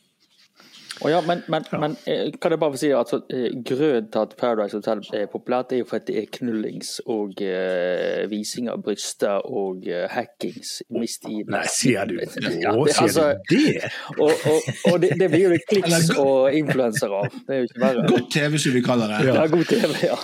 [1.02, 3.22] Å ja, men, men, men eh, kan jeg bare få si at altså,
[3.66, 7.42] grunnen til at Paradise Hotel er populært, er jo for at det er knullings og
[7.42, 13.08] uh, vising av bryster og uh, hackings mist i Nei, sier du Ja, det, sier
[13.08, 13.92] altså, du det?
[14.18, 17.38] og og, og det, det blir jo det kliks og influensere av.
[17.48, 18.06] Det er jo ikke verre.
[18.12, 19.20] God TV, som vi kaller det.
[19.28, 20.18] Ja, god TV, ja.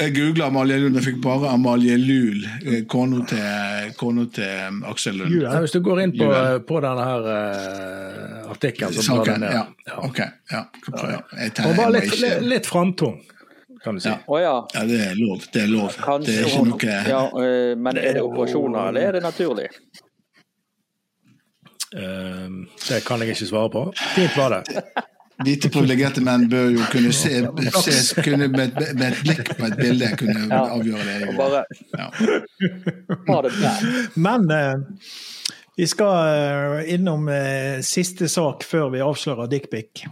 [0.00, 5.18] Jeg googla Amalie Lund jeg fikk bare Amalie Lul, eh, kona til, kona til Aksel
[5.20, 5.36] Lund.
[5.42, 6.30] Ja, hvis du går inn på,
[6.68, 9.46] på denne her uh, artikkelen, Saken.
[9.52, 9.62] Ja.
[9.86, 9.98] Ja.
[10.08, 10.62] Ok, ja.
[10.80, 11.20] ja.
[11.38, 13.20] Jeg Og bare litt, ikke, litt, litt framtung,
[13.84, 14.08] kan du si.
[14.08, 14.18] Ja.
[14.26, 14.54] Å ja.
[14.74, 15.44] ja, det er lov.
[15.52, 15.96] Det er lov.
[16.26, 19.68] Det er ikke noe ja, eh, Men er det operasjoner, eller er det naturlig?
[21.96, 22.48] Eh,
[22.88, 23.86] det kan jeg ikke svare på.
[24.16, 24.82] Fint var det.
[25.42, 27.40] Hvite privilegerte menn bør jo kunne se,
[27.82, 30.60] se kunne med, med et blikk på et bilde kunne Ja.
[30.76, 31.16] avgjøre det.
[31.24, 31.32] Ja.
[31.40, 31.62] bare
[31.98, 32.08] Ja.
[33.28, 33.52] ha det.
[34.14, 34.74] Men eh,
[35.76, 40.04] vi skal eh, innom eh, siste sak før vi avslører dickpic.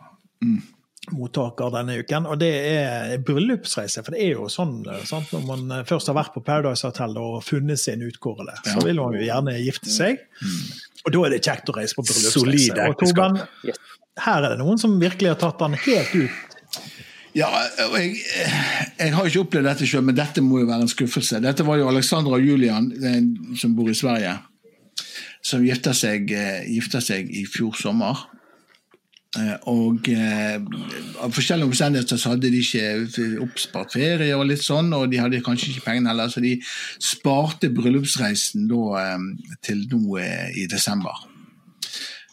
[1.10, 4.04] Mottaker denne uken, og det er bryllupsreise.
[4.06, 5.32] For det er jo sånn eh, sant?
[5.34, 9.18] når man først har vært på Paradise Hotel og funnet sin utkårede, så vil man
[9.18, 10.22] jo gjerne gifte seg.
[11.04, 12.86] Og da er det kjekt å reise på bryllupsreise.
[12.86, 12.96] Og.
[13.04, 13.40] Torben,
[14.24, 16.46] her er det noen som virkelig har tatt den helt ut.
[17.36, 17.46] Ja,
[17.94, 18.16] jeg,
[18.98, 21.38] jeg har ikke opplevd dette sjøl, men dette må jo være en skuffelse.
[21.44, 22.88] Dette var jo Alexandra og Julian,
[23.60, 24.32] som bor i Sverige,
[25.42, 28.26] som gifta seg, eh, gifta seg i fjor sommer.
[29.38, 30.58] Eh, Og eh,
[31.22, 35.42] av forskjellige omstendigheter så hadde de ikke oppspart ferie og litt sånn, og de hadde
[35.46, 36.56] kanskje ikke pengene heller, så de
[36.98, 39.28] sparte bryllupsreisen da eh,
[39.62, 41.14] til nå i desember.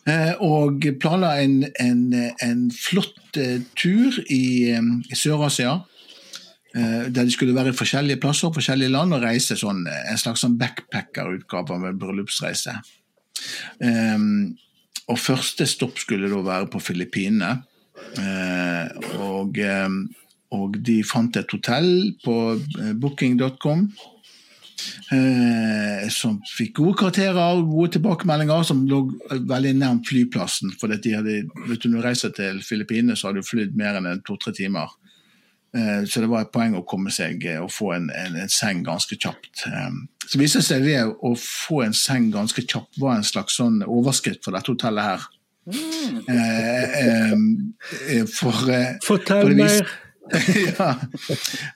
[0.08, 2.02] Eh, og planla en, en,
[2.42, 3.38] en flott
[3.78, 5.78] tur i, i Sør-Asia.
[6.78, 10.22] Eh, der de skulle være i forskjellige plasser, forskjellige land, og reise sånn, eh, en
[10.22, 12.78] slags sånn backpacker-utgave av bryllupsreise.
[13.82, 14.58] Um,
[15.08, 17.58] og første stopp skulle da være på Filippinene.
[18.18, 18.88] Uh,
[19.26, 20.04] og, um,
[20.58, 21.92] og de fant et hotell
[22.24, 22.38] på
[23.02, 23.88] booking.com
[25.12, 30.74] eh, som fikk gode karakterer, og gode tilbakemeldinger, som lå veldig nærmt flyplassen.
[30.80, 34.00] For de hadde, vet du, når du reiser til Filippinene, så har du flydd mer
[34.00, 34.94] enn en to-tre timer.
[35.76, 38.52] Eh, så det var et poeng å komme seg eh, og få en, en, en
[38.52, 39.66] seng ganske kjapt.
[39.68, 39.98] Eh,
[40.28, 43.82] så viste det seg det å få en seng ganske kjapt var en slags sånn
[43.84, 45.28] overskrift for dette hotellet her.
[45.68, 46.20] Mm.
[46.32, 47.32] eh,
[48.16, 49.96] eh, for, eh, Fortell for det mer!
[50.68, 50.92] ja,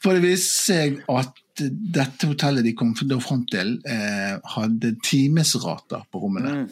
[0.03, 6.23] for det viste seg at dette hotellet de kom fram til, eh, hadde timesrater på
[6.23, 6.65] rommene.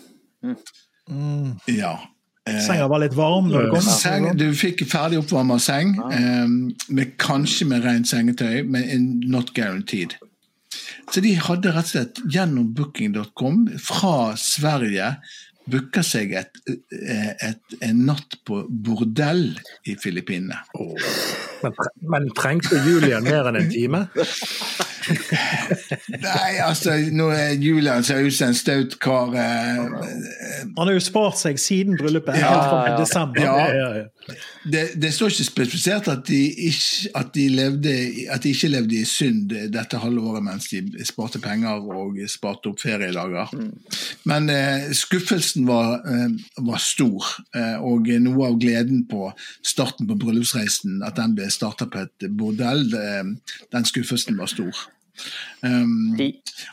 [1.09, 1.59] Mm.
[1.71, 1.93] Ja.
[2.49, 3.81] Eh, Senga var litt varm når du kom.
[3.85, 6.47] Seng, du fikk ferdig oppvarma seng, eh,
[6.89, 10.15] med, kanskje med rent sengetøy, men in- not guaranteed.
[11.09, 15.15] Så de hadde rett og slett gjennom booking.com fra Sverige
[15.69, 19.51] booka seg et, et, et, en natt på bordell
[19.85, 20.57] i Filippinene.
[21.63, 21.75] Men,
[22.13, 24.05] men trengte Julian mer enn en time?
[26.27, 29.33] Nei, altså, nå er Julian ser ut som en staut kar.
[29.33, 29.79] Eh,
[30.77, 32.97] Han har jo spart seg siden bryllupet, Ja, helt fra ja.
[32.99, 33.41] desember.
[33.43, 34.05] Ja.
[34.69, 36.39] Det, det står ikke spesifisert at de
[36.69, 37.93] ikke, at de levde,
[38.29, 42.69] at de ikke levde i synd dette halve året mens de sparte penger og sparte
[42.71, 43.49] opp feriedager.
[44.29, 46.37] Men eh, skuffelsen var, eh,
[46.67, 49.31] var stor, eh, og noe av gleden på
[49.65, 53.33] starten på bryllupsreisen, at den ble starta på et bordell, eh,
[53.73, 54.85] den skuffelsen var stor.
[55.61, 56.15] Um,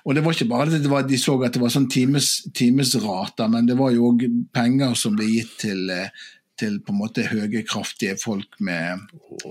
[0.05, 2.31] og det var ikke bare det, det var, de så at det var sånn times,
[2.55, 6.13] timesrater, men det var jo òg penger som ble gitt til, eh,
[6.59, 9.03] til på en måte høye, kraftige folk med,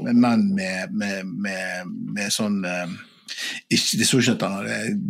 [0.01, 2.95] med menn med, med, med, med sånn eh,
[3.26, 4.07] ikke, Det ikke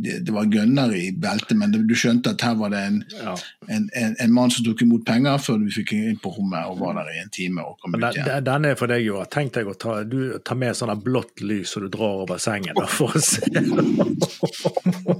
[0.06, 3.04] det, det var gønner i beltet, men det, du skjønte at her var det en,
[3.16, 3.36] Ja.
[3.70, 6.80] en, en, en mann som tok imot penger før du fikk inn på rommet og
[6.80, 8.26] var der i en time og kom Men ut igjen.
[8.46, 9.24] den- er for deg, jo.
[9.32, 12.74] Tenk deg å ta, du, ta med sånn blått lys som du drar over sengen
[12.76, 13.42] da, for å se.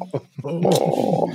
[0.64, 1.34] Og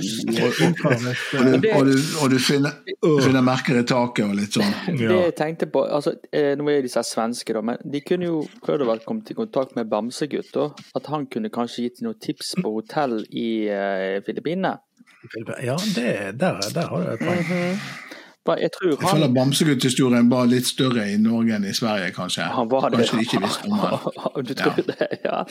[1.85, 4.73] du, og du, finner, finner merker i taket og litt sånn.
[4.87, 8.43] Det jeg tenkte på, altså, eh, Nå er disse svenske, da, men de kunne jo
[8.65, 10.51] prøvd å være kommet i kontakt med Bamsegutt.
[10.55, 14.77] da, At han kunne kanskje gitt noen tips på hotell i uh, Filippinene.
[15.61, 17.45] Ja, det, der, der har du et poeng.
[17.45, 22.09] For Jeg tror Jeg føler han, Bamsegutt-historien var litt større i Norge enn i Sverige,
[22.15, 22.47] kanskje.
[22.49, 22.97] han var det.
[22.97, 23.97] Kanskje de ikke visste om han.
[24.47, 25.07] Du tror det?
[25.25, 25.43] Ja.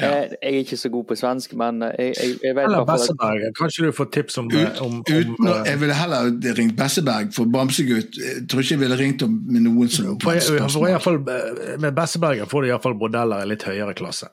[0.00, 0.08] ja.
[0.08, 3.44] Jeg er ikke så god på svensk, men eh, jeg, jeg, jeg vet Eller Besseberg.
[3.58, 7.34] Kanskje du får tips om, Ut, om, om uten eh, jeg ville heller ringt Besseberg,
[7.36, 11.92] for Bamsegutt jeg tror ikke jeg ville ringt om med noen som fall, eh, Med
[11.92, 14.32] Besseberget får du iallfall bordeller i litt høyere klasse.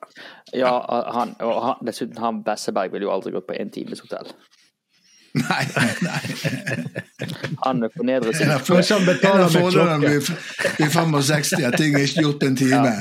[0.56, 0.72] Ja,
[1.12, 4.32] han, og han, dessuten han Besseberg ville jo aldri gått på en times hotell.
[5.32, 5.64] Nei,
[6.02, 6.20] nei.
[7.64, 10.14] Han er på nedre En av, for, han betaler med klokke.
[10.80, 12.96] ved 65 at ting er ikke gjort en time.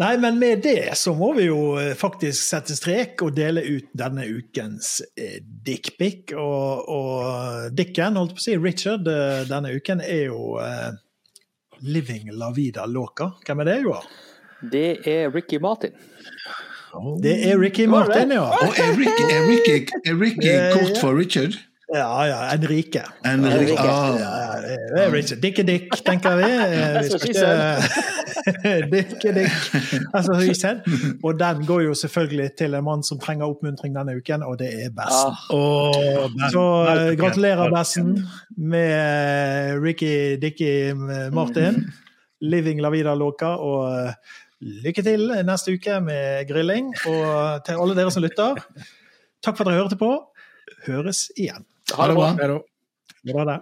[0.00, 3.92] Nei, men med det så må vi jo eh, faktisk sette strek og dele ut
[3.94, 6.32] denne ukens eh, dickpic.
[6.34, 10.90] Og, og Dicken, holdt på å si, Richard, eh, denne uken er jo eh,
[11.84, 13.34] Living la vida loca.
[13.46, 14.10] Hvem er det, Joar?
[14.72, 15.94] Det er Ricky Martin.
[17.22, 18.42] Det er Ricky Martin, ja.
[18.42, 20.72] Og er Eric, er Ja, ja.
[20.78, 21.54] kort for Richard?
[21.94, 23.02] Ja, ja, Enrique.
[23.24, 23.74] Enrique.
[23.74, 24.18] Ja, Ah.
[24.18, 25.40] ja, det er Richard.
[25.42, 26.42] Dikke Dick, tenker vi.
[26.42, 29.52] Eh, Vi skal ikke Dikke Dick.
[30.16, 30.32] Altså.
[31.22, 34.70] Og den går jo selvfølgelig til en mann som trenger oppmuntring denne uken, og det
[34.84, 35.36] er Bessen.
[35.52, 36.64] Ah, Så
[36.94, 38.14] eh, gratulerer, Bessen,
[38.56, 40.92] med eh, Ricky Dicky
[41.32, 41.84] Martin.
[42.40, 43.54] Living la vida loca.
[43.60, 44.12] Og eh,
[44.64, 46.92] lykke til neste uke med grilling.
[47.10, 48.62] Og til alle dere som lytter,
[49.44, 50.10] takk for at dere hørte på.
[50.86, 51.66] Høres igjen.
[51.94, 52.32] ha det bra.
[52.32, 52.62] Ha det
[53.32, 53.60] Bra det.